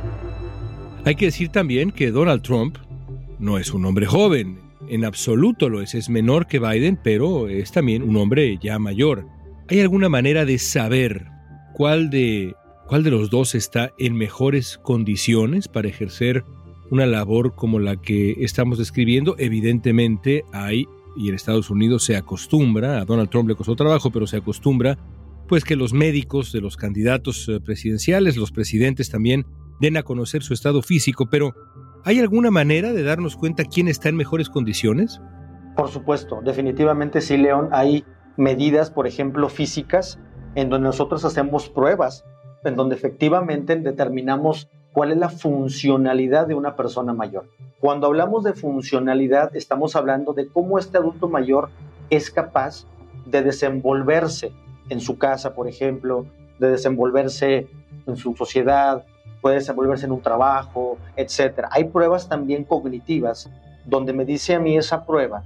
Hay 1.04 1.14
que 1.14 1.26
decir 1.26 1.50
también 1.50 1.92
que 1.92 2.10
Donald 2.10 2.42
Trump 2.42 2.78
no 3.38 3.58
es 3.58 3.72
un 3.72 3.84
hombre 3.84 4.06
joven, 4.06 4.58
en 4.88 5.04
absoluto 5.04 5.68
lo 5.68 5.80
es, 5.82 5.94
es 5.94 6.08
menor 6.08 6.46
que 6.46 6.58
Biden, 6.58 6.98
pero 7.02 7.48
es 7.48 7.72
también 7.72 8.02
un 8.02 8.16
hombre 8.16 8.58
ya 8.60 8.78
mayor. 8.78 9.26
¿Hay 9.68 9.80
alguna 9.80 10.08
manera 10.08 10.44
de 10.44 10.58
saber 10.58 11.26
cuál 11.74 12.10
de, 12.10 12.54
cuál 12.86 13.02
de 13.02 13.10
los 13.10 13.30
dos 13.30 13.54
está 13.54 13.92
en 13.98 14.16
mejores 14.16 14.78
condiciones 14.78 15.68
para 15.68 15.88
ejercer 15.88 16.44
una 16.90 17.06
labor 17.06 17.54
como 17.54 17.78
la 17.78 17.96
que 17.96 18.36
estamos 18.40 18.78
describiendo? 18.78 19.34
Evidentemente 19.38 20.44
hay 20.52 20.86
y 21.16 21.28
en 21.28 21.34
Estados 21.34 21.70
Unidos 21.70 22.04
se 22.04 22.16
acostumbra, 22.16 23.00
a 23.00 23.04
Donald 23.04 23.30
Trump 23.30 23.48
le 23.48 23.54
costó 23.54 23.74
trabajo, 23.76 24.10
pero 24.10 24.26
se 24.26 24.36
acostumbra, 24.36 24.98
pues 25.48 25.64
que 25.64 25.76
los 25.76 25.92
médicos 25.92 26.52
de 26.52 26.60
los 26.60 26.76
candidatos 26.76 27.48
eh, 27.48 27.60
presidenciales, 27.60 28.36
los 28.36 28.52
presidentes 28.52 29.10
también, 29.10 29.46
den 29.80 29.96
a 29.96 30.02
conocer 30.02 30.42
su 30.42 30.54
estado 30.54 30.82
físico, 30.82 31.26
pero 31.30 31.54
¿hay 32.04 32.18
alguna 32.18 32.50
manera 32.50 32.92
de 32.92 33.02
darnos 33.02 33.36
cuenta 33.36 33.64
quién 33.64 33.88
está 33.88 34.08
en 34.08 34.16
mejores 34.16 34.48
condiciones? 34.48 35.20
Por 35.76 35.90
supuesto, 35.90 36.40
definitivamente 36.44 37.20
sí, 37.20 37.36
León. 37.36 37.68
Hay 37.72 38.04
medidas, 38.36 38.90
por 38.90 39.06
ejemplo, 39.06 39.48
físicas, 39.48 40.18
en 40.54 40.70
donde 40.70 40.86
nosotros 40.86 41.24
hacemos 41.24 41.68
pruebas, 41.68 42.24
en 42.64 42.76
donde 42.76 42.96
efectivamente 42.96 43.76
determinamos 43.76 44.68
cuál 44.96 45.12
es 45.12 45.18
la 45.18 45.28
funcionalidad 45.28 46.46
de 46.46 46.54
una 46.54 46.74
persona 46.74 47.12
mayor. 47.12 47.50
Cuando 47.80 48.06
hablamos 48.06 48.44
de 48.44 48.54
funcionalidad, 48.54 49.54
estamos 49.54 49.94
hablando 49.94 50.32
de 50.32 50.48
cómo 50.48 50.78
este 50.78 50.96
adulto 50.96 51.28
mayor 51.28 51.68
es 52.08 52.30
capaz 52.30 52.86
de 53.26 53.42
desenvolverse 53.42 54.52
en 54.88 55.00
su 55.00 55.18
casa, 55.18 55.54
por 55.54 55.68
ejemplo, 55.68 56.24
de 56.58 56.70
desenvolverse 56.70 57.66
en 58.06 58.16
su 58.16 58.34
sociedad, 58.36 59.04
puede 59.42 59.56
desenvolverse 59.56 60.06
en 60.06 60.12
un 60.12 60.22
trabajo, 60.22 60.96
etc. 61.14 61.66
Hay 61.72 61.84
pruebas 61.84 62.26
también 62.26 62.64
cognitivas 62.64 63.50
donde 63.84 64.14
me 64.14 64.24
dice 64.24 64.54
a 64.54 64.60
mí 64.60 64.78
esa 64.78 65.04
prueba 65.04 65.44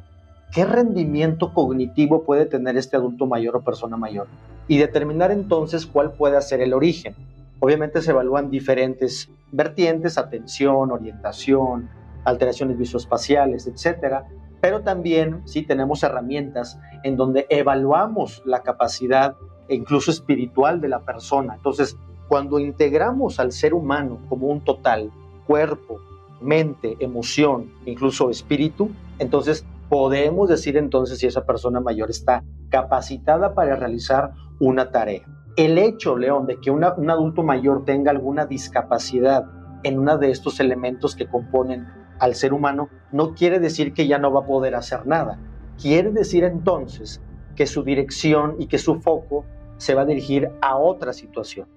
qué 0.52 0.64
rendimiento 0.64 1.52
cognitivo 1.52 2.22
puede 2.22 2.46
tener 2.46 2.76
este 2.76 2.96
adulto 2.96 3.26
mayor 3.26 3.56
o 3.56 3.62
persona 3.62 3.96
mayor 3.96 4.28
y 4.68 4.78
determinar 4.78 5.32
entonces 5.32 5.86
cuál 5.86 6.12
puede 6.12 6.40
ser 6.40 6.60
el 6.60 6.72
origen. 6.72 7.16
Obviamente 7.60 8.02
se 8.02 8.10
evalúan 8.10 8.50
diferentes 8.50 9.30
vertientes, 9.52 10.18
atención, 10.18 10.90
orientación, 10.90 11.90
alteraciones 12.24 12.78
visoespaciales, 12.78 13.66
etcétera, 13.66 14.26
pero 14.60 14.82
también 14.82 15.42
sí 15.46 15.62
tenemos 15.62 16.02
herramientas 16.02 16.78
en 17.02 17.16
donde 17.16 17.46
evaluamos 17.48 18.42
la 18.44 18.62
capacidad 18.62 19.36
e 19.68 19.74
incluso 19.74 20.10
espiritual 20.10 20.80
de 20.80 20.88
la 20.88 21.00
persona. 21.00 21.54
Entonces, 21.54 21.96
cuando 22.28 22.58
integramos 22.58 23.40
al 23.40 23.52
ser 23.52 23.74
humano 23.74 24.20
como 24.28 24.48
un 24.48 24.60
total, 24.62 25.10
cuerpo, 25.46 26.00
mente, 26.40 26.96
emoción, 27.00 27.72
incluso 27.86 28.30
espíritu, 28.30 28.90
entonces 29.18 29.64
podemos 29.88 30.48
decir 30.48 30.76
entonces 30.76 31.18
si 31.18 31.26
esa 31.26 31.44
persona 31.44 31.80
mayor 31.80 32.10
está 32.10 32.44
capacitada 32.70 33.54
para 33.54 33.76
realizar 33.76 34.32
una 34.60 34.90
tarea. 34.90 35.22
El 35.60 35.76
hecho, 35.76 36.16
León, 36.16 36.46
de 36.46 36.58
que 36.58 36.70
un 36.70 36.82
adulto 36.82 37.42
mayor 37.42 37.84
tenga 37.84 38.10
alguna 38.10 38.46
discapacidad 38.46 39.44
en 39.82 39.98
uno 39.98 40.16
de 40.16 40.30
estos 40.30 40.58
elementos 40.58 41.14
que 41.14 41.26
componen 41.26 41.86
al 42.18 42.34
ser 42.34 42.54
humano, 42.54 42.88
no 43.12 43.34
quiere 43.34 43.60
decir 43.60 43.92
que 43.92 44.06
ya 44.06 44.16
no 44.16 44.32
va 44.32 44.40
a 44.40 44.46
poder 44.46 44.74
hacer 44.74 45.06
nada. 45.06 45.38
Quiere 45.78 46.12
decir 46.12 46.44
entonces 46.44 47.20
que 47.56 47.66
su 47.66 47.82
dirección 47.82 48.56
y 48.58 48.68
que 48.68 48.78
su 48.78 49.02
foco 49.02 49.44
se 49.76 49.94
va 49.94 50.00
a 50.00 50.06
dirigir 50.06 50.50
a 50.62 50.78
otra 50.78 51.12
situación. 51.12 51.68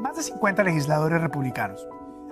Más 0.00 0.14
de 0.14 0.22
50 0.22 0.62
legisladores 0.62 1.20
republicanos 1.20 1.88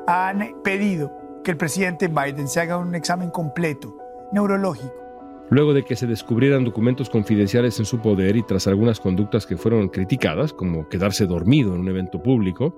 han 0.07 0.63
pedido 0.63 1.11
que 1.43 1.51
el 1.51 1.57
presidente 1.57 2.07
Biden 2.07 2.47
se 2.47 2.61
haga 2.61 2.79
un 2.79 2.95
examen 2.95 3.31
completo 3.31 3.99
neurológico. 4.31 5.08
Luego 5.51 5.73
de 5.73 5.85
que 5.85 5.97
se 5.97 6.07
descubrieran 6.07 6.65
documentos 6.65 7.09
confidenciales 7.09 7.79
en 7.79 7.87
su 7.87 8.01
poder 8.01 8.37
y 8.37 8.43
tras 8.43 8.67
algunas 8.67 9.01
conductas 9.01 9.47
que 9.47 9.57
fueron 9.57 9.89
criticadas, 9.89 10.53
como 10.53 10.89
quedarse 10.89 11.27
dormido 11.27 11.75
en 11.75 11.81
un 11.81 11.89
evento 11.89 12.23
público, 12.23 12.77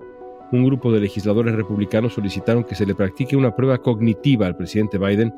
un 0.53 0.65
grupo 0.65 0.93
de 0.93 1.01
legisladores 1.01 1.55
republicanos 1.55 2.15
solicitaron 2.15 2.65
que 2.65 2.75
se 2.77 2.87
le 2.87 2.95
practique 2.95 3.37
una 3.37 3.55
prueba 3.55 3.79
cognitiva 3.79 4.47
al 4.47 4.57
presidente 4.57 4.99
Biden 4.99 5.35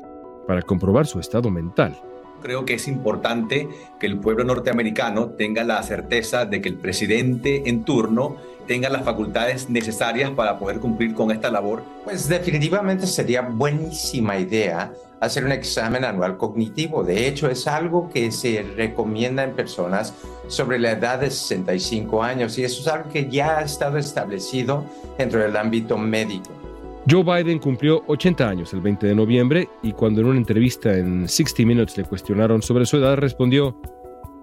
para 0.47 0.61
comprobar 0.61 1.07
su 1.07 1.19
estado 1.19 1.49
mental. 1.49 1.99
Creo 2.41 2.65
que 2.65 2.73
es 2.73 2.87
importante 2.87 3.69
que 3.99 4.07
el 4.07 4.19
pueblo 4.19 4.43
norteamericano 4.43 5.29
tenga 5.29 5.63
la 5.63 5.81
certeza 5.83 6.45
de 6.45 6.61
que 6.61 6.69
el 6.69 6.75
presidente 6.75 7.69
en 7.69 7.83
turno 7.83 8.37
tenga 8.67 8.89
las 8.89 9.03
facultades 9.03 9.69
necesarias 9.69 10.31
para 10.31 10.57
poder 10.57 10.79
cumplir 10.79 11.13
con 11.13 11.31
esta 11.31 11.51
labor. 11.51 11.83
Pues 12.03 12.27
definitivamente 12.27 13.07
sería 13.07 13.41
buenísima 13.41 14.37
idea 14.37 14.93
hacer 15.19 15.45
un 15.45 15.53
examen 15.53 16.03
anual 16.03 16.37
cognitivo. 16.37 17.03
De 17.03 17.27
hecho, 17.27 17.49
es 17.49 17.65
algo 17.67 18.09
que 18.09 18.31
se 18.31 18.61
recomienda 18.75 19.43
en 19.43 19.55
personas 19.55 20.13
sobre 20.47 20.79
la 20.79 20.91
edad 20.91 21.19
de 21.19 21.31
65 21.31 22.21
años 22.23 22.57
y 22.57 22.63
eso 22.63 22.81
es 22.81 22.87
algo 22.87 23.09
que 23.09 23.29
ya 23.29 23.57
ha 23.57 23.61
estado 23.61 23.97
establecido 23.97 24.85
dentro 25.17 25.39
del 25.39 25.55
ámbito 25.55 25.97
médico. 25.97 26.62
Joe 27.09 27.23
Biden 27.23 27.59
cumplió 27.59 28.01
80 28.07 28.47
años 28.47 28.73
el 28.73 28.79
20 28.79 29.07
de 29.07 29.15
noviembre 29.15 29.67
y 29.81 29.91
cuando 29.91 30.21
en 30.21 30.27
una 30.27 30.37
entrevista 30.37 30.97
en 30.97 31.27
60 31.27 31.63
Minutes 31.63 31.97
le 31.97 32.05
cuestionaron 32.05 32.61
sobre 32.61 32.85
su 32.85 32.95
edad 32.97 33.17
respondió, 33.17 33.77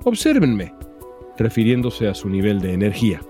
obsérvenme, 0.05 0.75
refiriéndose 1.39 2.07
a 2.07 2.15
su 2.15 2.29
nivel 2.29 2.61
de 2.61 2.75
energía. 2.75 3.23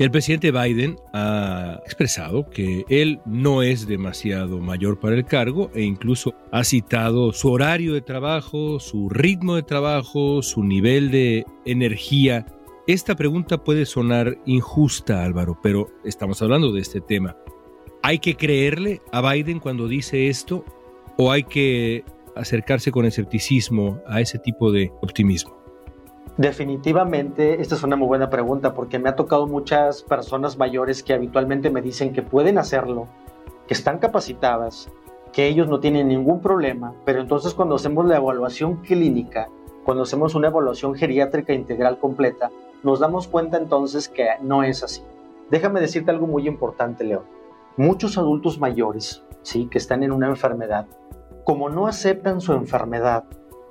El 0.00 0.10
presidente 0.10 0.50
Biden 0.50 0.96
ha 1.14 1.80
expresado 1.84 2.50
que 2.50 2.84
él 2.88 3.20
no 3.24 3.62
es 3.62 3.86
demasiado 3.86 4.58
mayor 4.58 4.98
para 4.98 5.14
el 5.14 5.24
cargo 5.24 5.70
e 5.72 5.82
incluso 5.82 6.34
ha 6.50 6.64
citado 6.64 7.32
su 7.32 7.50
horario 7.50 7.94
de 7.94 8.02
trabajo, 8.02 8.80
su 8.80 9.08
ritmo 9.08 9.54
de 9.54 9.62
trabajo, 9.62 10.42
su 10.42 10.64
nivel 10.64 11.12
de 11.12 11.46
energía. 11.64 12.44
Esta 12.88 13.14
pregunta 13.14 13.62
puede 13.62 13.86
sonar 13.86 14.36
injusta, 14.44 15.24
Álvaro, 15.24 15.58
pero 15.62 15.88
estamos 16.04 16.42
hablando 16.42 16.72
de 16.72 16.80
este 16.80 17.00
tema. 17.00 17.36
¿Hay 18.08 18.20
que 18.20 18.36
creerle 18.36 19.02
a 19.10 19.20
Biden 19.20 19.58
cuando 19.58 19.88
dice 19.88 20.28
esto 20.28 20.64
o 21.18 21.32
hay 21.32 21.42
que 21.42 22.04
acercarse 22.36 22.92
con 22.92 23.04
escepticismo 23.04 23.98
a 24.06 24.20
ese 24.20 24.38
tipo 24.38 24.70
de 24.70 24.92
optimismo? 25.02 25.56
Definitivamente, 26.36 27.60
esta 27.60 27.74
es 27.74 27.82
una 27.82 27.96
muy 27.96 28.06
buena 28.06 28.30
pregunta 28.30 28.74
porque 28.74 29.00
me 29.00 29.08
ha 29.08 29.16
tocado 29.16 29.48
muchas 29.48 30.04
personas 30.04 30.56
mayores 30.56 31.02
que 31.02 31.14
habitualmente 31.14 31.68
me 31.68 31.82
dicen 31.82 32.12
que 32.12 32.22
pueden 32.22 32.58
hacerlo, 32.58 33.08
que 33.66 33.74
están 33.74 33.98
capacitadas, 33.98 34.88
que 35.32 35.48
ellos 35.48 35.66
no 35.66 35.80
tienen 35.80 36.06
ningún 36.06 36.40
problema, 36.40 36.94
pero 37.04 37.20
entonces 37.20 37.54
cuando 37.54 37.74
hacemos 37.74 38.06
la 38.06 38.18
evaluación 38.18 38.82
clínica, 38.82 39.48
cuando 39.84 40.04
hacemos 40.04 40.36
una 40.36 40.46
evaluación 40.46 40.94
geriátrica 40.94 41.54
integral 41.54 41.98
completa, 41.98 42.52
nos 42.84 43.00
damos 43.00 43.26
cuenta 43.26 43.56
entonces 43.56 44.08
que 44.08 44.28
no 44.42 44.62
es 44.62 44.84
así. 44.84 45.02
Déjame 45.50 45.80
decirte 45.80 46.12
algo 46.12 46.28
muy 46.28 46.46
importante, 46.46 47.02
León. 47.02 47.34
Muchos 47.78 48.16
adultos 48.16 48.58
mayores, 48.58 49.22
sí, 49.42 49.68
que 49.70 49.76
están 49.76 50.02
en 50.02 50.10
una 50.10 50.28
enfermedad, 50.28 50.86
como 51.44 51.68
no 51.68 51.86
aceptan 51.86 52.40
su 52.40 52.54
enfermedad, 52.54 53.24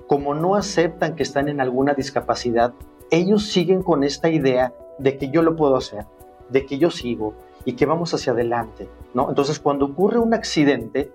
como 0.08 0.36
no 0.36 0.56
aceptan 0.56 1.16
que 1.16 1.24
están 1.24 1.50
en 1.50 1.60
alguna 1.60 1.96
discapacidad, 1.96 2.74
ellos 3.10 3.48
siguen 3.48 3.82
con 3.82 4.04
esta 4.04 4.30
idea 4.30 4.74
de 5.00 5.18
que 5.18 5.30
yo 5.32 5.42
lo 5.42 5.56
puedo 5.56 5.76
hacer, 5.76 6.06
de 6.50 6.68
que 6.68 6.78
yo 6.78 6.92
sigo 6.92 7.34
y 7.66 7.74
que 7.74 7.88
vamos 7.88 8.14
hacia 8.14 8.34
adelante, 8.34 8.88
¿no? 9.16 9.28
Entonces, 9.30 9.60
cuando 9.60 9.86
ocurre 9.86 10.20
un 10.20 10.36
accidente, 10.36 11.12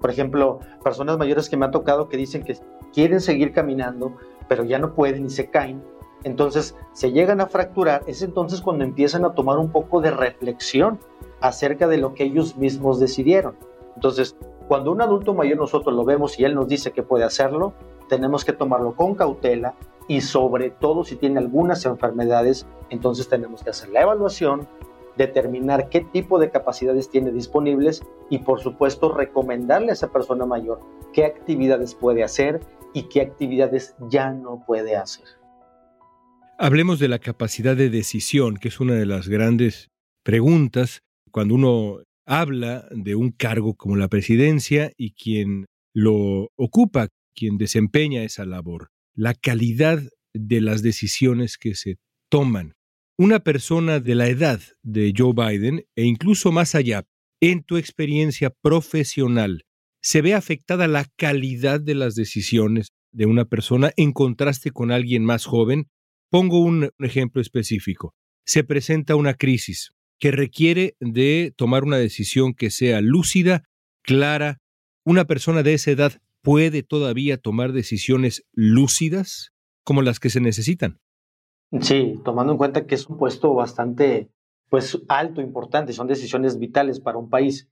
por 0.00 0.10
ejemplo, 0.10 0.58
personas 0.82 1.18
mayores 1.18 1.48
que 1.48 1.56
me 1.56 1.66
ha 1.66 1.70
tocado 1.70 2.08
que 2.08 2.16
dicen 2.16 2.42
que 2.42 2.58
quieren 2.92 3.20
seguir 3.20 3.52
caminando, 3.52 4.16
pero 4.48 4.64
ya 4.64 4.80
no 4.80 4.94
pueden 4.94 5.26
y 5.26 5.30
se 5.30 5.48
caen, 5.48 5.80
entonces 6.24 6.74
se 6.92 7.12
llegan 7.12 7.40
a 7.40 7.46
fracturar, 7.46 8.02
es 8.08 8.22
entonces 8.22 8.60
cuando 8.60 8.82
empiezan 8.82 9.24
a 9.24 9.34
tomar 9.34 9.58
un 9.58 9.70
poco 9.70 10.00
de 10.00 10.10
reflexión 10.10 10.98
acerca 11.40 11.86
de 11.86 11.98
lo 11.98 12.14
que 12.14 12.24
ellos 12.24 12.56
mismos 12.56 13.00
decidieron. 13.00 13.56
Entonces, 13.94 14.36
cuando 14.68 14.92
un 14.92 15.00
adulto 15.00 15.34
mayor 15.34 15.58
nosotros 15.58 15.94
lo 15.94 16.04
vemos 16.04 16.38
y 16.38 16.44
él 16.44 16.54
nos 16.54 16.68
dice 16.68 16.92
que 16.92 17.02
puede 17.02 17.24
hacerlo, 17.24 17.72
tenemos 18.08 18.44
que 18.44 18.52
tomarlo 18.52 18.94
con 18.94 19.14
cautela 19.14 19.74
y 20.08 20.20
sobre 20.20 20.70
todo 20.70 21.04
si 21.04 21.16
tiene 21.16 21.38
algunas 21.38 21.84
enfermedades, 21.86 22.66
entonces 22.90 23.28
tenemos 23.28 23.62
que 23.62 23.70
hacer 23.70 23.88
la 23.90 24.02
evaluación, 24.02 24.68
determinar 25.16 25.88
qué 25.88 26.00
tipo 26.00 26.38
de 26.38 26.50
capacidades 26.50 27.10
tiene 27.10 27.32
disponibles 27.32 28.02
y 28.28 28.38
por 28.38 28.60
supuesto 28.60 29.12
recomendarle 29.12 29.90
a 29.90 29.94
esa 29.94 30.12
persona 30.12 30.46
mayor 30.46 30.80
qué 31.12 31.24
actividades 31.24 31.94
puede 31.94 32.22
hacer 32.22 32.60
y 32.92 33.04
qué 33.04 33.22
actividades 33.22 33.94
ya 34.10 34.30
no 34.30 34.62
puede 34.66 34.96
hacer. 34.96 35.26
Hablemos 36.58 36.98
de 36.98 37.08
la 37.08 37.18
capacidad 37.18 37.76
de 37.76 37.90
decisión, 37.90 38.56
que 38.56 38.68
es 38.68 38.80
una 38.80 38.94
de 38.94 39.06
las 39.06 39.28
grandes 39.28 39.90
preguntas 40.22 41.02
cuando 41.30 41.54
uno 41.54 41.98
habla 42.26 42.88
de 42.90 43.14
un 43.14 43.30
cargo 43.30 43.74
como 43.74 43.96
la 43.96 44.08
presidencia 44.08 44.92
y 44.96 45.12
quien 45.12 45.66
lo 45.94 46.50
ocupa, 46.56 47.08
quien 47.34 47.56
desempeña 47.56 48.24
esa 48.24 48.44
labor, 48.44 48.88
la 49.14 49.34
calidad 49.34 50.02
de 50.34 50.60
las 50.60 50.82
decisiones 50.82 51.56
que 51.56 51.74
se 51.74 51.96
toman. 52.30 52.74
Una 53.18 53.40
persona 53.40 54.00
de 54.00 54.14
la 54.14 54.28
edad 54.28 54.60
de 54.82 55.14
Joe 55.16 55.32
Biden 55.32 55.84
e 55.94 56.04
incluso 56.04 56.52
más 56.52 56.74
allá, 56.74 57.04
en 57.40 57.62
tu 57.62 57.76
experiencia 57.76 58.50
profesional, 58.62 59.62
¿se 60.02 60.20
ve 60.22 60.34
afectada 60.34 60.88
la 60.88 61.06
calidad 61.16 61.80
de 61.80 61.94
las 61.94 62.14
decisiones 62.14 62.88
de 63.12 63.26
una 63.26 63.44
persona 63.46 63.92
en 63.96 64.12
contraste 64.12 64.70
con 64.70 64.90
alguien 64.90 65.24
más 65.24 65.46
joven? 65.46 65.88
Pongo 66.30 66.60
un 66.60 66.90
ejemplo 66.98 67.40
específico. 67.40 68.14
Se 68.44 68.64
presenta 68.64 69.16
una 69.16 69.34
crisis 69.34 69.92
que 70.18 70.30
requiere 70.30 70.96
de 71.00 71.52
tomar 71.56 71.84
una 71.84 71.98
decisión 71.98 72.54
que 72.54 72.70
sea 72.70 73.00
lúcida, 73.00 73.64
clara. 74.02 74.58
Una 75.04 75.24
persona 75.24 75.62
de 75.62 75.74
esa 75.74 75.90
edad 75.90 76.12
puede 76.42 76.82
todavía 76.82 77.36
tomar 77.36 77.72
decisiones 77.72 78.44
lúcidas 78.52 79.52
como 79.84 80.02
las 80.02 80.20
que 80.20 80.30
se 80.30 80.40
necesitan. 80.40 81.00
Sí, 81.80 82.14
tomando 82.24 82.52
en 82.52 82.58
cuenta 82.58 82.86
que 82.86 82.94
es 82.94 83.06
un 83.08 83.18
puesto 83.18 83.54
bastante 83.54 84.30
pues 84.68 85.00
alto, 85.08 85.40
importante, 85.40 85.92
son 85.92 86.06
decisiones 86.06 86.58
vitales 86.58 87.00
para 87.00 87.18
un 87.18 87.30
país. 87.30 87.68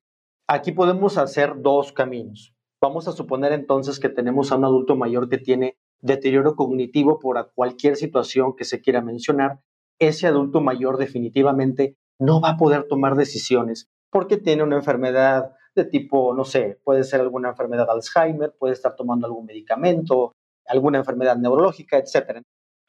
Aquí 0.46 0.72
podemos 0.72 1.18
hacer 1.18 1.54
dos 1.60 1.92
caminos. 1.92 2.54
Vamos 2.80 3.08
a 3.08 3.12
suponer 3.12 3.52
entonces 3.52 3.98
que 3.98 4.08
tenemos 4.08 4.52
a 4.52 4.56
un 4.56 4.64
adulto 4.64 4.94
mayor 4.94 5.28
que 5.28 5.38
tiene 5.38 5.76
deterioro 6.00 6.54
cognitivo 6.54 7.18
por 7.18 7.52
cualquier 7.54 7.96
situación 7.96 8.54
que 8.56 8.64
se 8.64 8.80
quiera 8.80 9.00
mencionar. 9.00 9.60
Ese 9.98 10.26
adulto 10.26 10.60
mayor 10.60 10.98
definitivamente 10.98 11.96
no 12.20 12.40
va 12.40 12.50
a 12.50 12.56
poder 12.56 12.86
tomar 12.88 13.16
decisiones 13.16 13.88
porque 14.10 14.36
tiene 14.36 14.62
una 14.62 14.76
enfermedad 14.76 15.56
de 15.74 15.84
tipo, 15.84 16.34
no 16.34 16.44
sé, 16.44 16.78
puede 16.84 17.02
ser 17.02 17.20
alguna 17.20 17.48
enfermedad 17.48 17.86
de 17.86 17.92
Alzheimer, 17.92 18.54
puede 18.56 18.72
estar 18.72 18.94
tomando 18.94 19.26
algún 19.26 19.44
medicamento, 19.44 20.32
alguna 20.66 20.98
enfermedad 20.98 21.36
neurológica, 21.36 21.98
etc. 21.98 22.42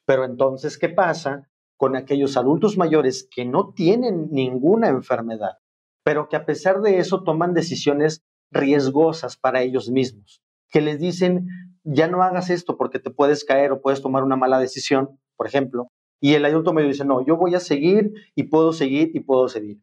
Pero 0.05 0.23
entonces, 0.23 0.77
¿qué 0.77 0.89
pasa 0.89 1.49
con 1.77 1.95
aquellos 1.95 2.37
adultos 2.37 2.77
mayores 2.77 3.27
que 3.29 3.43
no 3.43 3.73
tienen 3.73 4.29
ninguna 4.31 4.89
enfermedad, 4.89 5.57
pero 6.03 6.29
que 6.29 6.35
a 6.35 6.45
pesar 6.45 6.81
de 6.81 6.99
eso 6.99 7.23
toman 7.23 7.53
decisiones 7.53 8.21
riesgosas 8.51 9.35
para 9.35 9.63
ellos 9.63 9.89
mismos? 9.89 10.41
Que 10.69 10.81
les 10.81 10.99
dicen, 10.99 11.47
ya 11.83 12.07
no 12.07 12.21
hagas 12.21 12.49
esto 12.49 12.77
porque 12.77 12.99
te 12.99 13.09
puedes 13.09 13.43
caer 13.45 13.71
o 13.71 13.81
puedes 13.81 14.01
tomar 14.01 14.23
una 14.23 14.35
mala 14.35 14.59
decisión, 14.59 15.19
por 15.35 15.47
ejemplo, 15.47 15.87
y 16.19 16.33
el 16.33 16.45
adulto 16.45 16.73
mayor 16.73 16.91
dice, 16.91 17.05
no, 17.05 17.25
yo 17.25 17.37
voy 17.37 17.55
a 17.55 17.59
seguir 17.59 18.13
y 18.35 18.43
puedo 18.43 18.73
seguir 18.73 19.11
y 19.13 19.19
puedo 19.19 19.47
seguir. 19.47 19.81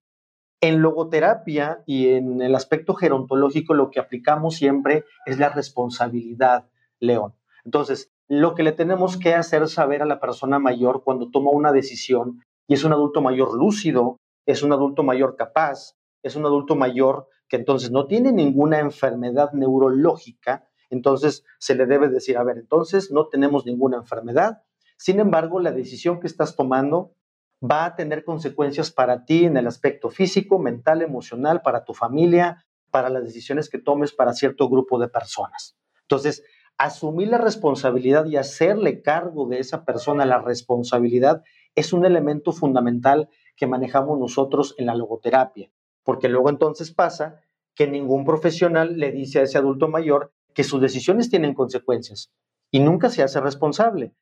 En 0.61 0.81
logoterapia 0.81 1.83
y 1.87 2.09
en 2.09 2.41
el 2.41 2.55
aspecto 2.55 2.95
gerontológico 2.95 3.75
lo 3.75 3.91
que 3.91 4.01
aplicamos 4.01 4.57
siempre 4.57 5.05
es 5.27 5.39
la 5.39 5.49
responsabilidad, 5.49 6.69
León. 7.01 7.35
Entonces, 7.65 8.13
lo 8.29 8.55
que 8.55 8.63
le 8.63 8.73
tenemos 8.73 9.17
que 9.17 9.35
hacer 9.35 9.69
saber 9.69 10.03
a 10.03 10.07
la 10.07 10.21
persona 10.21 10.59
mayor 10.59 11.03
cuando 11.05 11.31
toma 11.31 11.51
una 11.51 11.73
decisión 11.73 12.43
y 12.67 12.75
es 12.75 12.85
un 12.85 12.93
adulto 12.93 13.21
mayor 13.21 13.55
lúcido, 13.55 14.17
es 14.47 14.63
un 14.63 14.73
adulto 14.73 15.03
mayor 15.03 15.37
capaz, 15.37 15.97
es 16.23 16.37
un 16.37 16.47
adulto 16.47 16.77
mayor 16.77 17.29
que 17.49 17.57
entonces 17.57 17.91
no 17.91 18.07
tiene 18.07 18.33
ninguna 18.33 18.79
enfermedad 18.79 19.53
neurológica, 19.53 20.67
entonces 20.89 21.45
se 21.59 21.75
le 21.75 21.87
debe 21.87 22.09
decir, 22.09 22.39
a 22.39 22.45
ver, 22.45 22.59
entonces 22.59 23.11
no 23.11 23.29
tenemos 23.29 23.67
ninguna 23.67 23.99
enfermedad, 23.99 24.63
sin 25.03 25.19
embargo, 25.19 25.59
la 25.59 25.73
decisión 25.73 26.21
que 26.21 26.29
estás 26.29 26.55
tomando 26.55 27.17
va 27.61 27.87
a 27.87 27.97
tener 27.97 28.23
consecuencias 28.23 28.93
para 28.93 29.25
ti 29.25 29.47
en 29.47 29.57
el 29.57 29.67
aspecto 29.67 30.11
físico, 30.11 30.61
mental, 30.61 31.03
emocional, 31.03 31.61
para 31.61 31.85
tu 31.85 31.93
familia, 31.93 32.65
para 32.93 33.09
las 33.09 33.25
decisiones 33.25 33.69
que 33.69 33.79
tomes 33.79 34.13
para 34.13 34.33
cierto 34.33 34.69
grupo 34.69 35.01
de 35.01 35.09
personas. 35.09 35.77
Entonces, 36.03 36.45
asumir 36.79 37.27
la 37.27 37.39
responsabilidad 37.39 38.27
y 38.27 38.37
hacerle 38.37 39.03
cargo 39.03 39.49
de 39.49 39.59
esa 39.59 39.85
persona 39.85 40.25
la 40.25 40.39
responsabilidad 40.39 41.43
es 41.75 41.93
un 41.93 42.05
elemento 42.05 42.53
fundamental 42.53 43.29
que 43.57 43.67
manejamos 43.67 44.21
nosotros 44.21 44.77
en 44.79 44.87
la 44.87 44.95
logoterapia, 44.95 45.69
porque 46.05 46.29
luego 46.29 46.49
entonces 46.49 46.93
pasa 46.93 47.41
que 47.75 47.89
ningún 47.89 48.25
profesional 48.25 48.97
le 48.99 49.11
dice 49.11 49.41
a 49.41 49.43
ese 49.43 49.59
adulto 49.59 49.89
mayor 49.89 50.33
que 50.55 50.63
sus 50.63 50.81
decisiones 50.81 51.29
tienen 51.29 51.55
consecuencias 51.55 52.31
y 52.71 52.79
nunca 52.79 53.09
se 53.09 53.25
hace 53.25 53.41
responsable. 53.41 54.15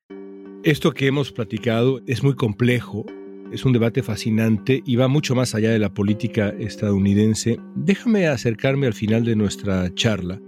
Esto 0.63 0.93
que 0.93 1.07
hemos 1.07 1.33
platicado 1.33 2.03
es 2.07 2.23
muy 2.23 2.35
complejo, 2.35 3.07
es 3.51 3.65
un 3.65 3.73
debate 3.73 4.03
fascinante 4.03 4.83
y 4.85 4.97
va 4.97 5.09
mucho 5.09 5.35
más 5.35 5.55
allá 5.55 5.71
de 5.71 5.79
la 5.79 5.95
política 5.95 6.51
estadounidense. 6.51 7.59
Déjame 7.75 8.27
acercarme 8.27 8.87
al 8.87 8.93
final 8.93 9.25
de 9.25 9.37
nuestra 9.37 9.91
charla 9.95 10.39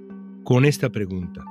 con 0.45 0.67
esta 0.67 0.91
pregunta. 0.91 1.43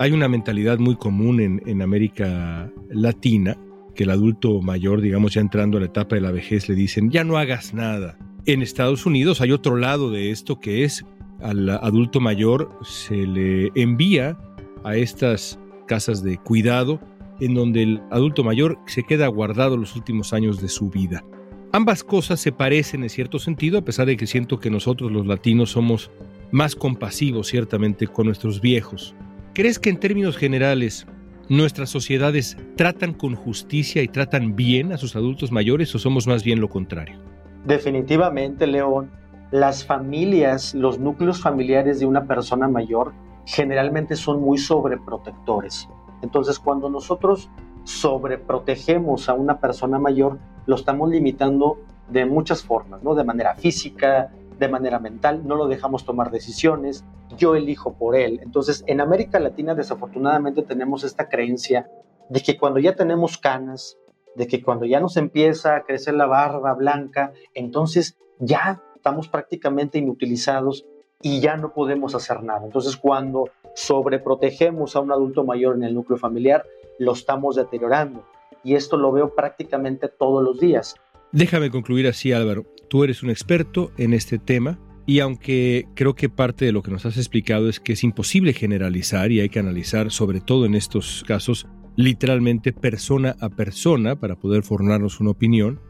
Hay 0.00 0.10
una 0.10 0.28
mentalidad 0.28 0.80
muy 0.80 0.96
común 0.96 1.40
en, 1.40 1.62
en 1.66 1.82
América 1.82 2.68
Latina 2.88 3.56
que 3.94 4.02
el 4.02 4.10
adulto 4.10 4.60
mayor, 4.60 5.02
digamos 5.02 5.34
ya 5.34 5.40
entrando 5.40 5.76
a 5.76 5.80
la 5.80 5.86
etapa 5.86 6.16
de 6.16 6.22
la 6.22 6.32
vejez, 6.32 6.68
le 6.68 6.74
dicen, 6.74 7.10
ya 7.10 7.22
no 7.22 7.38
hagas 7.38 7.74
nada. 7.74 8.18
En 8.44 8.60
Estados 8.60 9.06
Unidos 9.06 9.40
hay 9.40 9.52
otro 9.52 9.76
lado 9.76 10.10
de 10.10 10.32
esto 10.32 10.58
que 10.58 10.82
es 10.82 11.06
al 11.40 11.68
adulto 11.68 12.18
mayor 12.18 12.76
se 12.82 13.18
le 13.18 13.70
envía 13.76 14.36
a 14.82 14.96
estas 14.96 15.60
casas 15.86 16.24
de 16.24 16.38
cuidado 16.38 17.00
en 17.40 17.54
donde 17.54 17.82
el 17.82 18.02
adulto 18.10 18.44
mayor 18.44 18.78
se 18.86 19.02
queda 19.02 19.26
guardado 19.28 19.76
los 19.76 19.96
últimos 19.96 20.32
años 20.32 20.60
de 20.60 20.68
su 20.68 20.90
vida. 20.90 21.24
Ambas 21.72 22.02
cosas 22.02 22.40
se 22.40 22.50
parecen 22.52 23.04
en 23.04 23.10
cierto 23.10 23.38
sentido, 23.38 23.78
a 23.78 23.84
pesar 23.84 24.06
de 24.06 24.16
que 24.16 24.26
siento 24.26 24.58
que 24.58 24.70
nosotros 24.70 25.12
los 25.12 25.26
latinos 25.26 25.70
somos 25.70 26.10
más 26.50 26.74
compasivos 26.74 27.46
ciertamente 27.46 28.08
con 28.08 28.26
nuestros 28.26 28.60
viejos. 28.60 29.14
¿Crees 29.54 29.78
que 29.78 29.90
en 29.90 30.00
términos 30.00 30.36
generales 30.36 31.06
nuestras 31.48 31.90
sociedades 31.90 32.56
tratan 32.76 33.12
con 33.12 33.34
justicia 33.36 34.02
y 34.02 34.08
tratan 34.08 34.56
bien 34.56 34.92
a 34.92 34.98
sus 34.98 35.16
adultos 35.16 35.52
mayores 35.52 35.94
o 35.94 35.98
somos 35.98 36.26
más 36.26 36.42
bien 36.42 36.60
lo 36.60 36.68
contrario? 36.68 37.20
Definitivamente, 37.64 38.66
León. 38.66 39.10
Las 39.50 39.84
familias, 39.84 40.74
los 40.74 40.98
núcleos 40.98 41.40
familiares 41.40 42.00
de 42.00 42.06
una 42.06 42.24
persona 42.26 42.68
mayor 42.68 43.12
generalmente 43.46 44.16
son 44.16 44.40
muy 44.40 44.58
sobreprotectores. 44.58 45.88
Entonces, 46.22 46.58
cuando 46.58 46.88
nosotros 46.88 47.50
sobreprotegemos 47.84 49.28
a 49.28 49.34
una 49.34 49.58
persona 49.60 49.98
mayor, 49.98 50.38
lo 50.66 50.76
estamos 50.76 51.10
limitando 51.10 51.78
de 52.08 52.26
muchas 52.26 52.62
formas, 52.62 53.02
¿no? 53.02 53.14
De 53.14 53.24
manera 53.24 53.54
física, 53.54 54.32
de 54.58 54.68
manera 54.68 54.98
mental, 54.98 55.42
no 55.46 55.54
lo 55.54 55.66
dejamos 55.66 56.04
tomar 56.04 56.30
decisiones, 56.30 57.04
yo 57.36 57.54
elijo 57.54 57.94
por 57.94 58.14
él. 58.14 58.40
Entonces, 58.42 58.84
en 58.86 59.00
América 59.00 59.40
Latina 59.40 59.74
desafortunadamente 59.74 60.62
tenemos 60.62 61.02
esta 61.02 61.28
creencia 61.28 61.90
de 62.28 62.40
que 62.40 62.58
cuando 62.58 62.78
ya 62.78 62.94
tenemos 62.94 63.38
canas, 63.38 63.96
de 64.36 64.46
que 64.46 64.62
cuando 64.62 64.84
ya 64.84 65.00
nos 65.00 65.16
empieza 65.16 65.76
a 65.76 65.82
crecer 65.84 66.14
la 66.14 66.26
barba 66.26 66.74
blanca, 66.74 67.32
entonces 67.54 68.18
ya 68.38 68.82
estamos 68.94 69.28
prácticamente 69.28 69.98
inutilizados 69.98 70.86
y 71.22 71.40
ya 71.40 71.56
no 71.56 71.72
podemos 71.72 72.14
hacer 72.14 72.42
nada. 72.42 72.64
Entonces, 72.64 72.96
cuando 72.96 73.50
sobreprotegemos 73.74 74.96
a 74.96 75.00
un 75.00 75.12
adulto 75.12 75.44
mayor 75.44 75.76
en 75.76 75.84
el 75.84 75.94
núcleo 75.94 76.18
familiar, 76.18 76.64
lo 76.98 77.12
estamos 77.12 77.56
deteriorando. 77.56 78.24
Y 78.62 78.74
esto 78.74 78.96
lo 78.96 79.10
veo 79.12 79.34
prácticamente 79.34 80.08
todos 80.08 80.42
los 80.42 80.60
días. 80.60 80.94
Déjame 81.32 81.70
concluir 81.70 82.06
así, 82.06 82.32
Álvaro. 82.32 82.66
Tú 82.88 83.04
eres 83.04 83.22
un 83.22 83.30
experto 83.30 83.92
en 83.96 84.12
este 84.12 84.38
tema 84.38 84.78
y 85.06 85.20
aunque 85.20 85.88
creo 85.94 86.14
que 86.14 86.28
parte 86.28 86.64
de 86.64 86.72
lo 86.72 86.82
que 86.82 86.90
nos 86.90 87.06
has 87.06 87.16
explicado 87.16 87.68
es 87.68 87.80
que 87.80 87.94
es 87.94 88.04
imposible 88.04 88.52
generalizar 88.52 89.32
y 89.32 89.40
hay 89.40 89.48
que 89.48 89.58
analizar, 89.58 90.10
sobre 90.10 90.40
todo 90.40 90.66
en 90.66 90.74
estos 90.74 91.24
casos, 91.26 91.66
literalmente 91.96 92.72
persona 92.72 93.34
a 93.40 93.48
persona 93.48 94.16
para 94.16 94.36
poder 94.36 94.62
formarnos 94.62 95.20
una 95.20 95.30
opinión, 95.30 95.80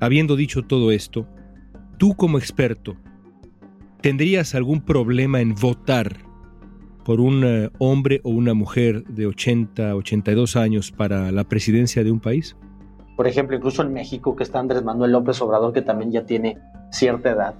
habiendo 0.00 0.36
dicho 0.36 0.62
todo 0.62 0.92
esto, 0.92 1.26
tú 1.98 2.14
como 2.14 2.38
experto, 2.38 2.96
¿tendrías 4.00 4.54
algún 4.54 4.80
problema 4.80 5.40
en 5.40 5.54
votar 5.54 6.23
por 7.04 7.20
un 7.20 7.44
eh, 7.44 7.70
hombre 7.78 8.20
o 8.24 8.30
una 8.30 8.54
mujer 8.54 9.04
de 9.04 9.26
80, 9.26 9.94
82 9.94 10.56
años 10.56 10.90
para 10.90 11.30
la 11.30 11.44
presidencia 11.44 12.02
de 12.02 12.10
un 12.10 12.20
país? 12.20 12.56
Por 13.16 13.28
ejemplo, 13.28 13.56
incluso 13.56 13.82
en 13.82 13.92
México, 13.92 14.34
que 14.34 14.42
está 14.42 14.58
Andrés 14.58 14.82
Manuel 14.82 15.12
López 15.12 15.40
Obrador, 15.40 15.72
que 15.72 15.82
también 15.82 16.10
ya 16.10 16.24
tiene 16.24 16.58
cierta 16.90 17.30
edad, 17.30 17.54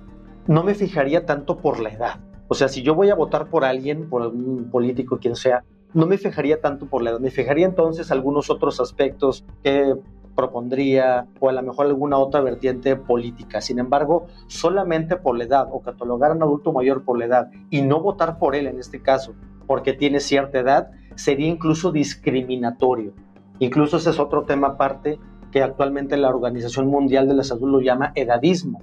no 0.46 0.64
me 0.64 0.74
fijaría 0.74 1.26
tanto 1.26 1.58
por 1.58 1.80
la 1.80 1.90
edad. 1.90 2.20
O 2.48 2.54
sea, 2.54 2.68
si 2.68 2.82
yo 2.82 2.94
voy 2.94 3.10
a 3.10 3.14
votar 3.14 3.48
por 3.48 3.64
alguien, 3.64 4.08
por 4.08 4.26
un 4.26 4.70
político, 4.70 5.18
quien 5.18 5.36
sea, 5.36 5.64
no 5.92 6.06
me 6.06 6.18
fijaría 6.18 6.60
tanto 6.60 6.86
por 6.86 7.02
la 7.02 7.10
edad, 7.10 7.20
me 7.20 7.30
fijaría 7.30 7.66
entonces 7.66 8.10
algunos 8.10 8.50
otros 8.50 8.80
aspectos 8.80 9.44
que 9.62 9.94
propondría 10.34 11.26
o 11.40 11.48
a 11.48 11.52
lo 11.52 11.62
mejor 11.62 11.86
alguna 11.86 12.18
otra 12.18 12.40
vertiente 12.40 12.96
política. 12.96 13.60
Sin 13.60 13.78
embargo, 13.78 14.26
solamente 14.46 15.16
por 15.16 15.36
la 15.38 15.44
edad 15.44 15.68
o 15.70 15.80
catalogar 15.80 16.30
a 16.30 16.34
un 16.34 16.42
adulto 16.42 16.72
mayor 16.72 17.04
por 17.04 17.18
la 17.18 17.26
edad 17.26 17.50
y 17.70 17.82
no 17.82 18.00
votar 18.00 18.38
por 18.38 18.54
él 18.54 18.66
en 18.66 18.78
este 18.78 19.00
caso 19.00 19.34
porque 19.66 19.92
tiene 19.92 20.20
cierta 20.20 20.58
edad 20.58 20.90
sería 21.14 21.48
incluso 21.48 21.92
discriminatorio. 21.92 23.12
Incluso 23.58 23.96
ese 23.96 24.10
es 24.10 24.18
otro 24.18 24.42
tema 24.42 24.68
aparte 24.68 25.18
que 25.52 25.62
actualmente 25.62 26.16
la 26.16 26.28
Organización 26.28 26.88
Mundial 26.88 27.28
de 27.28 27.34
la 27.34 27.44
Salud 27.44 27.70
lo 27.70 27.80
llama 27.80 28.12
edadismo. 28.14 28.82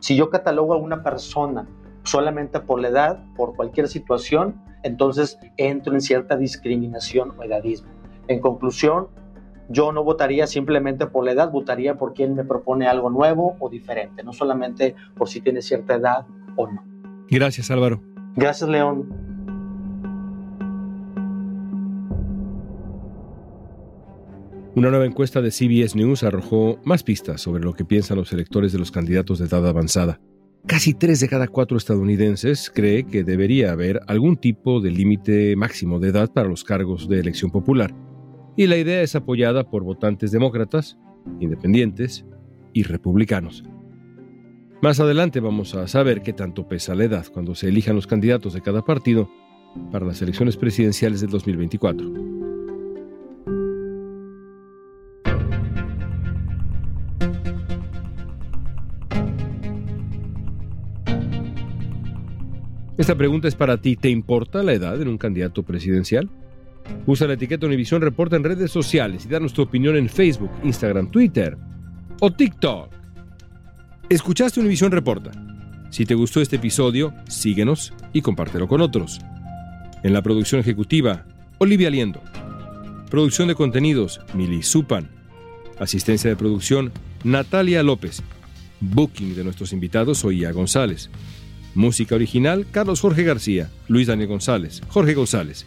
Si 0.00 0.16
yo 0.16 0.30
catalogo 0.30 0.74
a 0.74 0.78
una 0.78 1.02
persona 1.02 1.68
solamente 2.02 2.60
por 2.60 2.80
la 2.80 2.88
edad, 2.88 3.24
por 3.36 3.54
cualquier 3.54 3.88
situación, 3.88 4.62
entonces 4.82 5.38
entro 5.56 5.94
en 5.94 6.00
cierta 6.00 6.36
discriminación 6.36 7.32
o 7.38 7.42
edadismo. 7.42 7.90
En 8.28 8.40
conclusión, 8.40 9.08
yo 9.68 9.92
no 9.92 10.04
votaría 10.04 10.46
simplemente 10.46 11.06
por 11.06 11.24
la 11.24 11.32
edad, 11.32 11.50
votaría 11.50 11.96
por 11.96 12.14
quien 12.14 12.34
me 12.34 12.44
propone 12.44 12.86
algo 12.86 13.10
nuevo 13.10 13.56
o 13.58 13.68
diferente, 13.68 14.22
no 14.22 14.32
solamente 14.32 14.94
por 15.16 15.28
si 15.28 15.40
tiene 15.40 15.62
cierta 15.62 15.94
edad 15.94 16.26
o 16.56 16.66
no. 16.68 16.84
Gracias, 17.28 17.70
Álvaro. 17.70 18.02
Gracias, 18.36 18.68
León. 18.68 19.08
Una 24.74 24.90
nueva 24.90 25.06
encuesta 25.06 25.40
de 25.40 25.50
CBS 25.50 25.96
News 25.96 26.22
arrojó 26.22 26.78
más 26.84 27.02
pistas 27.02 27.40
sobre 27.40 27.64
lo 27.64 27.72
que 27.72 27.86
piensan 27.86 28.18
los 28.18 28.32
electores 28.32 28.72
de 28.72 28.78
los 28.78 28.90
candidatos 28.90 29.38
de 29.38 29.46
edad 29.46 29.66
avanzada. 29.66 30.20
Casi 30.66 30.92
tres 30.92 31.20
de 31.20 31.28
cada 31.28 31.48
cuatro 31.48 31.78
estadounidenses 31.78 32.70
cree 32.74 33.04
que 33.04 33.24
debería 33.24 33.72
haber 33.72 34.00
algún 34.06 34.36
tipo 34.36 34.80
de 34.80 34.90
límite 34.90 35.56
máximo 35.56 35.98
de 35.98 36.08
edad 36.08 36.30
para 36.30 36.48
los 36.48 36.62
cargos 36.62 37.08
de 37.08 37.20
elección 37.20 37.50
popular 37.50 37.94
y 38.56 38.66
la 38.66 38.76
idea 38.76 39.02
es 39.02 39.14
apoyada 39.14 39.68
por 39.68 39.84
votantes 39.84 40.32
demócratas, 40.32 40.98
independientes 41.40 42.24
y 42.72 42.82
republicanos. 42.84 43.64
Más 44.82 45.00
adelante 45.00 45.40
vamos 45.40 45.74
a 45.74 45.88
saber 45.88 46.22
qué 46.22 46.32
tanto 46.32 46.66
pesa 46.68 46.94
la 46.94 47.04
edad 47.04 47.26
cuando 47.32 47.54
se 47.54 47.68
elijan 47.68 47.96
los 47.96 48.06
candidatos 48.06 48.54
de 48.54 48.62
cada 48.62 48.82
partido 48.82 49.30
para 49.90 50.06
las 50.06 50.22
elecciones 50.22 50.56
presidenciales 50.56 51.20
del 51.20 51.30
2024. 51.30 52.36
Esta 62.98 63.14
pregunta 63.14 63.46
es 63.46 63.54
para 63.54 63.80
ti. 63.80 63.96
¿Te 63.96 64.08
importa 64.08 64.62
la 64.62 64.72
edad 64.72 65.00
en 65.00 65.08
un 65.08 65.18
candidato 65.18 65.62
presidencial? 65.62 66.30
Usa 67.06 67.26
la 67.26 67.34
etiqueta 67.34 67.66
Univisión 67.66 68.02
Reporta 68.02 68.36
en 68.36 68.44
redes 68.44 68.70
sociales 68.70 69.24
y 69.24 69.28
danos 69.28 69.52
tu 69.52 69.62
opinión 69.62 69.96
en 69.96 70.08
Facebook, 70.08 70.50
Instagram, 70.64 71.10
Twitter 71.10 71.56
o 72.20 72.32
TikTok. 72.32 72.90
Escuchaste 74.08 74.60
Univisión 74.60 74.92
Reporta. 74.92 75.32
Si 75.90 76.04
te 76.04 76.14
gustó 76.14 76.40
este 76.40 76.56
episodio, 76.56 77.14
síguenos 77.28 77.92
y 78.12 78.20
compártelo 78.22 78.68
con 78.68 78.80
otros. 78.80 79.20
En 80.02 80.12
la 80.12 80.22
producción 80.22 80.60
ejecutiva, 80.60 81.24
Olivia 81.58 81.90
Liendo. 81.90 82.20
Producción 83.10 83.48
de 83.48 83.54
contenidos, 83.54 84.20
Mili 84.34 84.62
Supan. 84.62 85.08
Asistencia 85.78 86.28
de 86.28 86.36
producción, 86.36 86.92
Natalia 87.24 87.82
López. 87.82 88.22
Booking 88.80 89.34
de 89.34 89.44
nuestros 89.44 89.72
invitados, 89.72 90.24
Oía 90.24 90.52
González. 90.52 91.10
Música 91.74 92.14
original, 92.14 92.66
Carlos 92.70 93.00
Jorge 93.00 93.22
García, 93.22 93.70
Luis 93.88 94.06
Daniel 94.06 94.28
González, 94.28 94.82
Jorge 94.88 95.14
González. 95.14 95.66